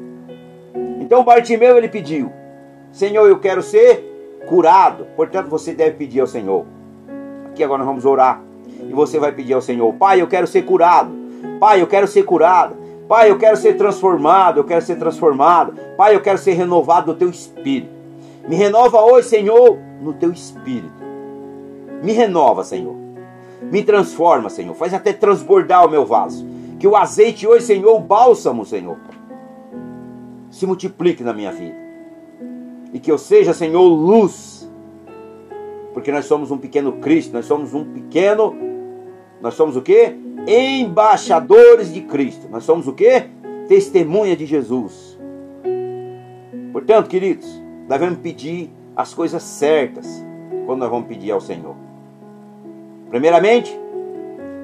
Então 1.01 1.23
Bartimeu 1.23 1.77
ele 1.77 1.89
pediu: 1.89 2.33
Senhor, 2.91 3.29
eu 3.29 3.39
quero 3.39 3.63
ser 3.63 4.18
curado. 4.49 5.07
Portanto, 5.15 5.49
você 5.49 5.73
deve 5.73 5.93
pedir 5.93 6.21
ao 6.21 6.27
Senhor. 6.27 6.65
Aqui 7.47 7.63
agora 7.63 7.79
nós 7.79 7.87
vamos 7.87 8.05
orar. 8.05 8.43
E 8.67 8.93
você 8.93 9.19
vai 9.19 9.31
pedir 9.31 9.53
ao 9.53 9.61
Senhor: 9.61 9.93
Pai, 9.95 10.21
eu 10.21 10.27
quero 10.27 10.47
ser 10.47 10.63
curado. 10.63 11.13
Pai, 11.61 11.81
eu 11.83 11.87
quero 11.87 12.09
ser 12.09 12.25
curado. 12.25 12.77
Pai, 13.07 13.31
eu 13.31 13.39
quero 13.39 13.57
ser 13.57 13.77
transformado. 13.77 14.59
Eu 14.59 14.65
quero 14.65 14.83
ser 14.83 14.97
transformado. 14.97 15.75
Pai, 15.97 16.15
eu 16.15 16.21
quero 16.21 16.39
ser 16.39 16.55
renovado 16.55 17.13
no 17.13 17.19
teu 17.19 17.29
espírito. 17.29 17.91
Me 18.49 18.57
renova 18.57 19.01
hoje, 19.03 19.29
Senhor, 19.29 19.79
no 20.01 20.15
teu 20.15 20.31
espírito. 20.33 21.03
Me 22.03 22.13
renova, 22.13 22.65
Senhor. 22.65 22.97
Me 23.61 23.83
transforma, 23.83 24.49
Senhor. 24.49 24.75
Faz 24.75 24.95
até 24.95 25.13
transbordar 25.13 25.85
o 25.85 25.91
meu 25.91 26.07
vaso. 26.07 26.47
Que 26.79 26.87
o 26.87 26.97
azeite 26.97 27.47
hoje, 27.47 27.67
Senhor, 27.67 27.95
o 27.95 27.99
bálsamo, 27.99 28.65
Senhor, 28.65 28.97
se 30.51 30.65
multiplique 30.65 31.25
na 31.25 31.33
minha 31.33 31.51
vida. 31.51 31.88
E 32.93 32.99
que 32.99 33.11
eu 33.11 33.19
seja, 33.19 33.53
Senhor, 33.53 33.83
luz. 33.83 34.69
Porque 35.93 36.13
nós 36.13 36.27
somos 36.27 36.51
um 36.51 36.59
pequeno 36.59 36.93
Cristo, 36.93 37.33
nós 37.33 37.47
somos 37.47 37.75
um 37.75 37.85
pequeno. 37.85 38.55
Nós 39.41 39.55
somos 39.55 39.77
o 39.77 39.83
quê? 39.83 40.15
Embaixadores 40.47 41.93
de 41.93 42.03
Cristo. 42.03 42.49
Nós 42.51 42.65
somos 42.65 42.89
o 42.89 42.93
quê? 42.93 43.27
Testemunha 43.69 44.37
de 44.37 44.47
Jesus. 44.47 45.19
Portanto, 46.73 47.09
queridos, 47.09 47.61
devemos 47.89 48.19
pedir 48.19 48.71
as 48.97 49.15
coisas 49.15 49.43
certas 49.43 50.25
quando 50.67 50.81
nós 50.81 50.91
vamos 50.91 51.09
pedir 51.09 51.31
ao 51.31 51.41
Senhor. 51.41 51.75
Primeiramente, 53.11 53.79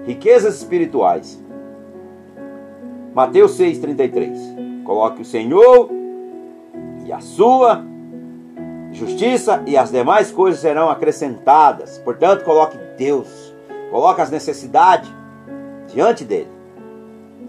riquezas 0.05 0.57
espirituais. 0.57 1.43
Mateus 3.15 3.59
6,33. 3.59 4.83
Coloque 4.85 5.23
o 5.23 5.25
Senhor 5.25 5.89
e 7.07 7.13
a 7.13 7.21
sua 7.21 7.85
justiça 8.95 9.63
e 9.67 9.77
as 9.77 9.91
demais 9.91 10.31
coisas 10.31 10.61
serão 10.61 10.89
acrescentadas. 10.89 11.99
Portanto, 11.99 12.45
coloque 12.45 12.79
Deus, 12.97 13.55
coloque 13.91 14.21
as 14.21 14.31
necessidades 14.31 15.11
diante 15.93 16.25
dele. 16.25 16.49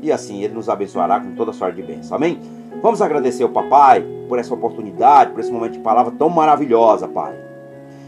E 0.02 0.12
assim 0.12 0.44
ele 0.44 0.54
nos 0.54 0.68
abençoará 0.68 1.20
com 1.20 1.34
toda 1.36 1.54
sorte 1.54 1.78
de 1.78 1.84
bênção. 1.84 2.18
Amém? 2.18 2.40
Vamos 2.82 3.02
agradecer 3.02 3.44
ao 3.44 3.50
papai 3.50 4.06
por 4.28 4.38
essa 4.38 4.54
oportunidade, 4.54 5.32
por 5.32 5.40
esse 5.40 5.52
momento 5.52 5.74
de 5.74 5.80
palavra 5.80 6.14
tão 6.18 6.30
maravilhosa, 6.30 7.08
Pai. 7.08 7.34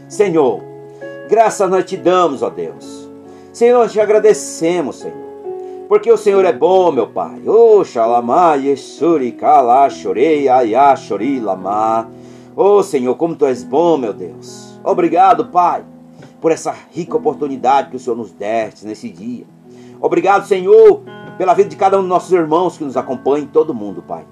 Senhor, 0.08 0.62
graças 1.28 1.70
nós 1.70 1.84
te 1.84 1.96
damos, 1.96 2.42
ó 2.42 2.50
Deus. 2.50 3.08
Senhor, 3.52 3.78
nós 3.78 3.92
te 3.92 4.00
agradecemos, 4.00 5.00
Senhor. 5.00 5.28
Porque 5.88 6.12
o 6.12 6.18
Senhor 6.18 6.44
é 6.44 6.52
bom, 6.52 6.92
meu 6.92 7.06
Pai. 7.06 7.40
Oh, 7.46 7.82
xalamá, 7.82 8.54
yesuri, 8.54 9.32
kala, 9.32 9.88
chorei, 9.88 10.48
ayá, 10.48 10.94
chori, 10.94 11.40
lamá. 11.40 12.06
Oh, 12.60 12.82
Senhor, 12.82 13.14
como 13.14 13.36
Tu 13.36 13.46
és 13.46 13.62
bom, 13.62 13.96
meu 13.96 14.12
Deus. 14.12 14.80
Obrigado, 14.82 15.46
Pai, 15.46 15.84
por 16.40 16.50
essa 16.50 16.74
rica 16.90 17.16
oportunidade 17.16 17.88
que 17.88 17.94
o 17.94 18.00
Senhor 18.00 18.16
nos 18.16 18.32
deste 18.32 18.84
nesse 18.84 19.08
dia. 19.08 19.44
Obrigado, 20.00 20.44
Senhor, 20.44 21.02
pela 21.38 21.54
vida 21.54 21.68
de 21.68 21.76
cada 21.76 21.96
um 21.96 22.00
dos 22.00 22.08
nossos 22.08 22.32
irmãos 22.32 22.76
que 22.76 22.82
nos 22.82 22.96
acompanham 22.96 23.46
todo 23.46 23.72
mundo, 23.72 24.02
Pai. 24.02 24.26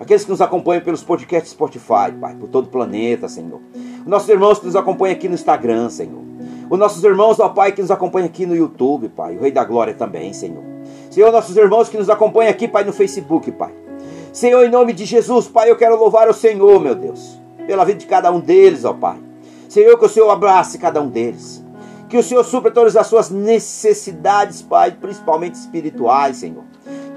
Aqueles 0.00 0.24
que 0.24 0.30
nos 0.32 0.40
acompanham 0.40 0.82
pelos 0.82 1.04
podcasts 1.04 1.52
Spotify, 1.52 2.10
Pai, 2.20 2.34
por 2.34 2.48
todo 2.48 2.64
o 2.64 2.68
planeta, 2.68 3.28
Senhor. 3.28 3.60
Os 4.00 4.06
nossos 4.08 4.28
irmãos 4.28 4.58
que 4.58 4.66
nos 4.66 4.74
acompanham 4.74 5.14
aqui 5.14 5.28
no 5.28 5.36
Instagram, 5.36 5.88
Senhor. 5.88 6.24
Os 6.68 6.78
nossos 6.80 7.04
irmãos, 7.04 7.38
ó 7.38 7.48
Pai, 7.48 7.70
que 7.70 7.80
nos 7.80 7.92
acompanham 7.92 8.26
aqui 8.26 8.44
no 8.44 8.56
YouTube, 8.56 9.08
Pai. 9.08 9.36
O 9.36 9.40
Rei 9.40 9.52
da 9.52 9.62
Glória 9.62 9.94
também, 9.94 10.32
Senhor. 10.32 10.64
Senhor, 11.12 11.30
nossos 11.30 11.56
irmãos 11.56 11.88
que 11.88 11.96
nos 11.96 12.10
acompanham 12.10 12.50
aqui, 12.50 12.66
Pai, 12.66 12.82
no 12.82 12.92
Facebook, 12.92 13.52
Pai. 13.52 13.72
Senhor, 14.32 14.64
em 14.64 14.68
nome 14.68 14.92
de 14.92 15.04
Jesus, 15.04 15.46
Pai, 15.46 15.70
eu 15.70 15.76
quero 15.76 15.96
louvar 15.96 16.28
o 16.28 16.34
Senhor, 16.34 16.80
meu 16.80 16.96
Deus, 16.96 17.38
pela 17.68 17.84
vida 17.84 18.00
de 18.00 18.06
cada 18.06 18.32
um 18.32 18.40
deles, 18.40 18.84
ó 18.84 18.92
Pai. 18.92 19.18
Senhor, 19.68 19.96
que 19.96 20.04
o 20.04 20.08
Senhor 20.08 20.28
abrace 20.30 20.78
cada 20.78 21.00
um 21.00 21.08
deles. 21.08 21.64
Que 22.08 22.16
o 22.16 22.22
Senhor 22.22 22.42
supra 22.42 22.70
todas 22.70 22.96
as 22.96 23.06
suas 23.06 23.30
necessidades, 23.30 24.62
Pai, 24.62 24.90
principalmente 24.92 25.54
espirituais, 25.54 26.38
Senhor 26.38 26.64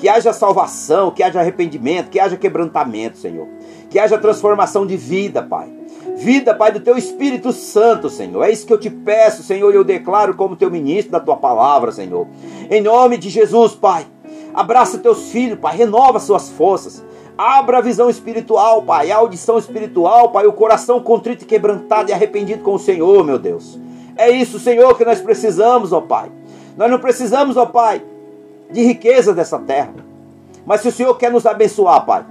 que 0.01 0.09
haja 0.09 0.33
salvação, 0.33 1.11
que 1.11 1.21
haja 1.21 1.39
arrependimento, 1.39 2.09
que 2.09 2.19
haja 2.19 2.35
quebrantamento, 2.35 3.19
Senhor. 3.19 3.47
Que 3.87 3.99
haja 3.99 4.17
transformação 4.17 4.83
de 4.83 4.97
vida, 4.97 5.43
Pai. 5.43 5.71
Vida, 6.17 6.55
Pai, 6.55 6.71
do 6.71 6.79
teu 6.79 6.97
Espírito 6.97 7.51
Santo, 7.51 8.09
Senhor. 8.09 8.43
É 8.43 8.49
isso 8.49 8.65
que 8.65 8.73
eu 8.73 8.79
te 8.79 8.89
peço, 8.89 9.43
Senhor, 9.43 9.71
e 9.71 9.75
eu 9.75 9.83
declaro 9.83 10.33
como 10.33 10.55
teu 10.55 10.71
ministro 10.71 11.11
da 11.11 11.19
tua 11.19 11.37
palavra, 11.37 11.91
Senhor. 11.91 12.25
Em 12.71 12.81
nome 12.81 13.15
de 13.15 13.29
Jesus, 13.29 13.75
Pai. 13.75 14.07
Abraça 14.55 14.97
teus 14.97 15.29
filhos, 15.29 15.59
Pai. 15.59 15.77
Renova 15.77 16.19
suas 16.19 16.49
forças. 16.49 17.03
Abra 17.37 17.77
a 17.77 17.81
visão 17.81 18.09
espiritual, 18.09 18.83
Pai, 18.83 19.11
a 19.11 19.17
audição 19.17 19.57
espiritual, 19.57 20.29
Pai, 20.29 20.45
o 20.45 20.53
coração 20.53 21.01
contrito 21.01 21.43
e 21.43 21.47
quebrantado 21.47 22.09
e 22.09 22.13
arrependido 22.13 22.63
com 22.63 22.75
o 22.75 22.79
Senhor, 22.79 23.23
meu 23.23 23.39
Deus. 23.39 23.79
É 24.15 24.29
isso, 24.29 24.59
Senhor, 24.59 24.95
que 24.97 25.05
nós 25.05 25.21
precisamos, 25.21 25.91
ó 25.91 26.01
Pai. 26.01 26.31
Nós 26.77 26.91
não 26.91 26.99
precisamos, 26.99 27.57
ó 27.57 27.65
Pai, 27.65 28.03
de 28.69 28.83
riqueza 28.83 29.33
dessa 29.33 29.57
terra. 29.57 29.93
Mas 30.65 30.81
se 30.81 30.89
o 30.89 30.91
Senhor 30.91 31.15
quer 31.15 31.31
nos 31.31 31.45
abençoar, 31.45 32.05
Pai, 32.05 32.25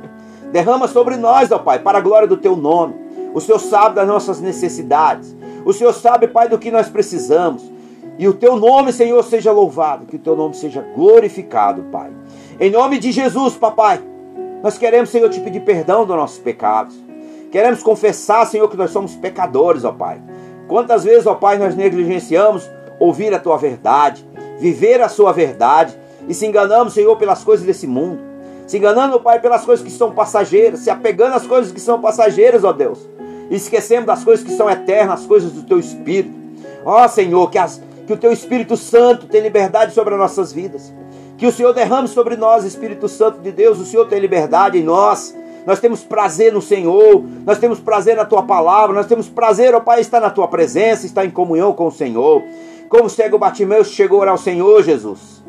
derrama 0.53 0.87
sobre 0.87 1.17
nós, 1.17 1.51
ó 1.51 1.59
Pai, 1.59 1.79
para 1.79 1.99
a 1.99 2.01
glória 2.01 2.29
do 2.29 2.37
Teu 2.37 2.57
nome. 2.57 2.95
O 3.35 3.41
Senhor 3.41 3.59
sabe 3.59 3.95
das 3.95 4.07
nossas 4.07 4.41
necessidades. 4.41 5.35
O 5.65 5.73
Senhor 5.73 5.93
sabe, 5.93 6.29
Pai, 6.29 6.49
do 6.49 6.59
que 6.59 6.71
nós 6.71 6.89
precisamos. 6.89 7.71
E 8.19 8.29
o 8.29 8.35
Teu 8.35 8.57
nome, 8.57 8.93
Senhor, 8.93 9.23
seja 9.25 9.53
louvado. 9.53 10.07
Que 10.07 10.17
o 10.17 10.19
Teu 10.19 10.37
nome 10.37 10.55
seja 10.55 10.85
glorificado, 10.95 11.83
Pai. 11.91 12.11
Em 12.59 12.71
nome 12.71 12.99
de 12.99 13.13
Jesus, 13.13 13.57
Papai, 13.57 14.01
nós 14.63 14.77
queremos, 14.77 15.11
Senhor, 15.11 15.29
te 15.31 15.41
pedir 15.41 15.61
perdão 15.61 16.05
dos 16.05 16.17
nossos 16.17 16.39
pecados. 16.39 16.95
Queremos 17.51 17.83
confessar, 17.83 18.47
Senhor, 18.47 18.69
que 18.69 18.77
nós 18.77 18.91
somos 18.91 19.17
pecadores, 19.17 19.85
ó 19.85 19.93
Pai. 19.93 20.21
Quantas 20.69 21.03
vezes, 21.05 21.27
ó 21.27 21.35
Pai, 21.35 21.59
nós 21.59 21.75
negligenciamos 21.75 22.69
ouvir 22.99 23.35
a 23.35 23.39
Tua 23.39 23.57
verdade, 23.57 24.25
viver 24.59 25.01
a 25.01 25.09
Sua 25.09 25.33
verdade 25.33 25.99
e 26.29 26.35
se 26.35 26.47
enganamos, 26.47 26.93
Senhor, 26.93 27.17
pelas 27.17 27.43
coisas 27.43 27.67
desse 27.67 27.87
mundo. 27.87 28.21
Se 28.67 28.77
enganando, 28.77 29.19
Pai, 29.19 29.41
pelas 29.41 29.65
coisas 29.65 29.85
que 29.85 29.91
são 29.91 30.13
passageiras, 30.13 30.81
se 30.81 30.91
apegando 30.91 31.35
às 31.35 31.47
coisas 31.47 31.73
que 31.73 31.81
são 31.81 32.01
passageiras, 32.01 32.63
ó 32.63 32.73
Deus. 32.73 33.09
E 33.51 33.57
esquecemos 33.57 34.07
das 34.07 34.23
coisas 34.23 34.45
que 34.45 34.53
são 34.53 34.71
eternas, 34.71 35.23
as 35.23 35.27
coisas 35.27 35.51
do 35.51 35.65
Teu 35.65 35.81
Espírito. 35.81 36.39
Ó 36.85 37.09
Senhor, 37.09 37.51
que, 37.51 37.59
as, 37.59 37.83
que 38.07 38.13
o 38.13 38.17
Teu 38.17 38.31
Espírito 38.31 38.77
Santo 38.77 39.27
tenha 39.27 39.43
liberdade 39.43 39.93
sobre 39.93 40.15
as 40.15 40.21
nossas 40.21 40.53
vidas. 40.53 40.93
Que 41.41 41.47
o 41.47 41.53
Senhor 41.53 41.73
derrame 41.73 42.07
sobre 42.07 42.37
nós, 42.37 42.67
Espírito 42.67 43.09
Santo 43.09 43.41
de 43.41 43.51
Deus, 43.51 43.81
o 43.81 43.87
Senhor 43.87 44.07
tem 44.07 44.21
liberdade 44.21 44.77
em 44.77 44.83
nós. 44.83 45.35
Nós 45.67 45.81
temos 45.81 46.05
prazer 46.05 46.53
no 46.53 46.61
Senhor, 46.61 47.25
nós 47.47 47.57
temos 47.59 47.81
prazer 47.81 48.15
na 48.15 48.27
Tua 48.27 48.43
palavra, 48.43 48.95
nós 48.95 49.07
temos 49.07 49.27
prazer, 49.27 49.75
ó 49.75 49.81
Pai, 49.81 50.03
estar 50.03 50.21
na 50.21 50.29
Tua 50.29 50.47
presença, 50.49 51.07
estar 51.07 51.25
em 51.25 51.31
comunhão 51.31 51.73
com 51.73 51.87
o 51.87 51.91
Senhor. 51.91 52.43
Como 52.91 53.05
o 53.05 53.09
cego 53.09 53.39
Batimeu 53.39 53.83
chegou 53.85 54.23
ao 54.23 54.37
Senhor, 54.37 54.83
Jesus. 54.83 55.43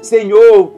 Senhor, 0.00 0.72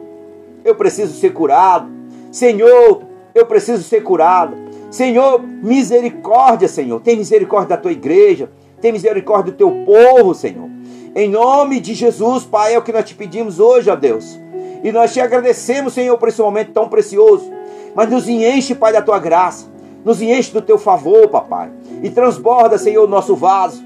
eu 0.65 0.73
preciso 0.73 1.13
ser 1.13 1.33
curado. 1.33 1.87
Senhor, 2.31 3.03
eu 3.35 3.45
preciso 3.45 3.83
ser 3.83 4.01
curado. 4.01 4.57
Senhor, 4.89 5.39
misericórdia, 5.39 6.67
Senhor. 6.67 6.99
Tem 7.01 7.15
misericórdia 7.15 7.75
da 7.75 7.77
tua 7.77 7.91
igreja. 7.91 8.49
Tem 8.81 8.91
misericórdia 8.91 9.51
do 9.51 9.57
teu 9.57 9.69
povo, 9.85 10.33
Senhor. 10.33 10.67
Em 11.15 11.29
nome 11.29 11.79
de 11.79 11.93
Jesus, 11.93 12.43
Pai, 12.43 12.73
é 12.73 12.79
o 12.79 12.81
que 12.81 12.91
nós 12.91 13.05
te 13.05 13.13
pedimos 13.13 13.59
hoje, 13.59 13.91
ó 13.91 13.95
Deus. 13.95 14.46
E 14.83 14.91
nós 14.91 15.13
te 15.13 15.19
agradecemos, 15.19 15.93
Senhor, 15.93 16.17
por 16.17 16.29
esse 16.29 16.41
momento 16.41 16.71
tão 16.71 16.87
precioso. 16.87 17.51
Mas 17.95 18.09
nos 18.09 18.27
enche, 18.27 18.75
Pai, 18.75 18.93
da 18.93 19.01
tua 19.01 19.19
graça. 19.19 19.65
Nos 20.05 20.21
enche 20.21 20.51
do 20.51 20.61
teu 20.61 20.77
favor, 20.77 21.27
papai. 21.29 21.69
E 22.03 22.09
transborda, 22.09 22.77
Senhor, 22.77 23.03
o 23.03 23.07
nosso 23.07 23.35
vaso. 23.35 23.83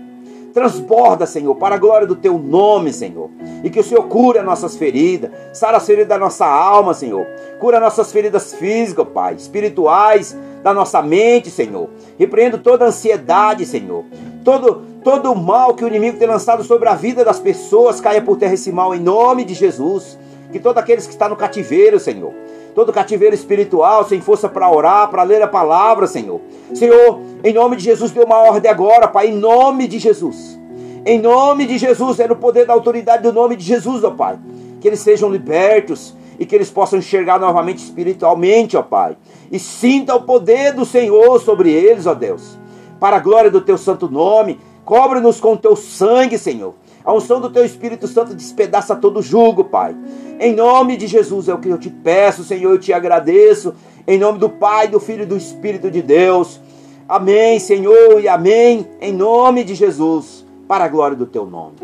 Transborda, 0.53 1.25
Senhor, 1.25 1.55
para 1.55 1.75
a 1.75 1.77
glória 1.77 2.05
do 2.05 2.15
teu 2.15 2.37
nome, 2.37 2.91
Senhor. 2.91 3.29
E 3.63 3.69
que 3.69 3.79
o 3.79 3.83
Senhor 3.83 4.03
cure 4.03 4.37
as 4.37 4.45
nossas 4.45 4.75
feridas, 4.75 5.31
sara 5.53 5.77
as 5.77 5.85
feridas 5.85 6.09
da 6.09 6.17
nossa 6.17 6.45
alma, 6.45 6.93
Senhor. 6.93 7.25
Cura 7.59 7.79
nossas 7.79 8.11
feridas 8.11 8.53
físicas, 8.53 9.07
Pai, 9.13 9.35
espirituais, 9.35 10.37
da 10.61 10.73
nossa 10.73 11.01
mente, 11.01 11.49
Senhor. 11.49 11.89
Repreendo 12.19 12.57
toda 12.57 12.85
ansiedade, 12.85 13.65
Senhor. 13.65 14.03
Todo, 14.43 14.83
todo 15.03 15.31
o 15.31 15.35
mal 15.35 15.73
que 15.73 15.85
o 15.85 15.87
inimigo 15.87 16.17
tem 16.17 16.27
lançado 16.27 16.63
sobre 16.63 16.89
a 16.89 16.95
vida 16.95 17.23
das 17.23 17.39
pessoas, 17.39 18.01
caia 18.01 18.21
por 18.21 18.37
terra 18.37 18.53
esse 18.53 18.71
mal 18.71 18.93
em 18.93 18.99
nome 18.99 19.45
de 19.45 19.53
Jesus. 19.53 20.19
Que 20.51 20.59
todos 20.59 20.81
aqueles 20.81 21.05
que 21.05 21.13
estão 21.13 21.29
no 21.29 21.35
cativeiro, 21.35 21.99
Senhor, 21.99 22.33
todo 22.75 22.91
cativeiro 22.91 23.35
espiritual, 23.35 24.03
sem 24.03 24.21
força 24.21 24.49
para 24.49 24.69
orar, 24.69 25.09
para 25.09 25.23
ler 25.23 25.41
a 25.41 25.47
palavra, 25.47 26.07
Senhor. 26.07 26.41
Senhor, 26.73 27.19
em 27.43 27.53
nome 27.53 27.75
de 27.77 27.83
Jesus, 27.83 28.11
dê 28.11 28.23
uma 28.23 28.37
ordem 28.37 28.69
agora, 28.69 29.07
Pai, 29.07 29.27
em 29.27 29.35
nome 29.35 29.87
de 29.87 29.99
Jesus. 29.99 30.59
Em 31.05 31.19
nome 31.19 31.65
de 31.65 31.77
Jesus, 31.77 32.19
é 32.19 32.27
no 32.27 32.35
poder 32.35 32.65
da 32.65 32.73
autoridade 32.73 33.23
do 33.23 33.33
nome 33.33 33.55
de 33.55 33.63
Jesus, 33.63 34.03
ó 34.03 34.11
Pai. 34.11 34.37
Que 34.79 34.87
eles 34.87 34.99
sejam 34.99 35.29
libertos 35.29 36.15
e 36.39 36.45
que 36.45 36.55
eles 36.55 36.69
possam 36.69 36.99
enxergar 36.99 37.39
novamente 37.39 37.79
espiritualmente, 37.79 38.77
ó 38.77 38.83
Pai. 38.83 39.17
E 39.51 39.57
sinta 39.57 40.15
o 40.15 40.21
poder 40.21 40.73
do 40.73 40.85
Senhor 40.85 41.39
sobre 41.39 41.71
eles, 41.71 42.05
ó 42.05 42.13
Deus. 42.13 42.57
Para 42.99 43.17
a 43.17 43.19
glória 43.19 43.49
do 43.49 43.61
teu 43.61 43.77
santo 43.77 44.09
nome, 44.09 44.59
cobre-nos 44.85 45.39
com 45.39 45.53
o 45.53 45.57
teu 45.57 45.75
sangue, 45.75 46.37
Senhor. 46.37 46.75
A 47.03 47.13
unção 47.13 47.39
do 47.41 47.49
teu 47.49 47.65
Espírito 47.65 48.07
Santo 48.07 48.35
despedaça 48.35 48.95
todo 48.95 49.21
jugo, 49.21 49.63
Pai. 49.65 49.95
Em 50.39 50.55
nome 50.55 50.97
de 50.97 51.07
Jesus 51.07 51.49
é 51.49 51.53
o 51.53 51.59
que 51.59 51.69
eu 51.69 51.77
te 51.77 51.89
peço, 51.89 52.43
Senhor, 52.43 52.71
eu 52.71 52.79
te 52.79 52.93
agradeço. 52.93 53.73
Em 54.07 54.17
nome 54.17 54.39
do 54.39 54.49
Pai, 54.49 54.87
do 54.87 54.99
Filho 54.99 55.23
e 55.23 55.27
do 55.27 55.37
Espírito 55.37 55.89
de 55.89 56.01
Deus. 56.01 56.59
Amém, 57.07 57.59
Senhor, 57.59 58.19
e 58.21 58.27
amém. 58.27 58.87
Em 58.99 59.13
nome 59.13 59.63
de 59.63 59.75
Jesus, 59.75 60.45
para 60.67 60.85
a 60.85 60.87
glória 60.87 61.17
do 61.17 61.25
teu 61.25 61.45
nome. 61.45 61.75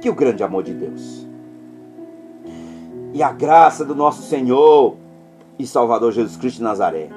Que 0.00 0.10
o 0.10 0.14
grande 0.14 0.42
amor 0.42 0.62
de 0.62 0.74
Deus 0.74 1.24
e 3.14 3.22
a 3.22 3.30
graça 3.30 3.84
do 3.84 3.94
nosso 3.94 4.22
Senhor 4.22 4.96
e 5.56 5.64
Salvador 5.64 6.10
Jesus 6.10 6.36
Cristo 6.36 6.56
de 6.58 6.64
Nazaré 6.64 7.08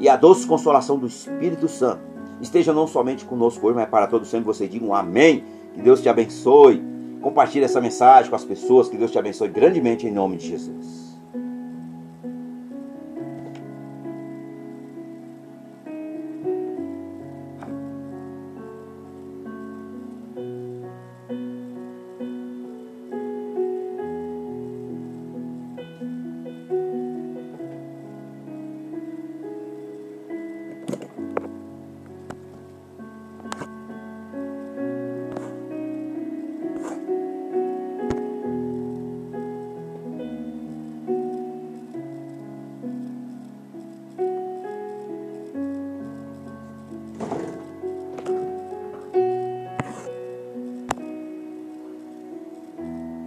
e 0.00 0.08
a 0.08 0.16
doce 0.16 0.44
consolação 0.44 0.98
do 0.98 1.06
Espírito 1.06 1.68
Santo 1.68 2.00
esteja 2.40 2.72
não 2.72 2.86
somente 2.86 3.24
conosco 3.24 3.64
hoje, 3.66 3.76
mas 3.76 3.88
para 3.88 4.08
todos 4.08 4.28
sempre. 4.28 4.46
Você 4.46 4.66
diga 4.66 4.84
um 4.84 4.94
amém. 4.94 5.44
Que 5.76 5.82
Deus 5.82 6.00
te 6.00 6.08
abençoe. 6.08 6.82
Compartilhe 7.20 7.66
essa 7.66 7.80
mensagem 7.80 8.30
com 8.30 8.36
as 8.36 8.44
pessoas. 8.44 8.88
Que 8.88 8.96
Deus 8.96 9.12
te 9.12 9.18
abençoe 9.18 9.48
grandemente 9.48 10.06
em 10.06 10.10
nome 10.10 10.38
de 10.38 10.48
Jesus. 10.48 11.05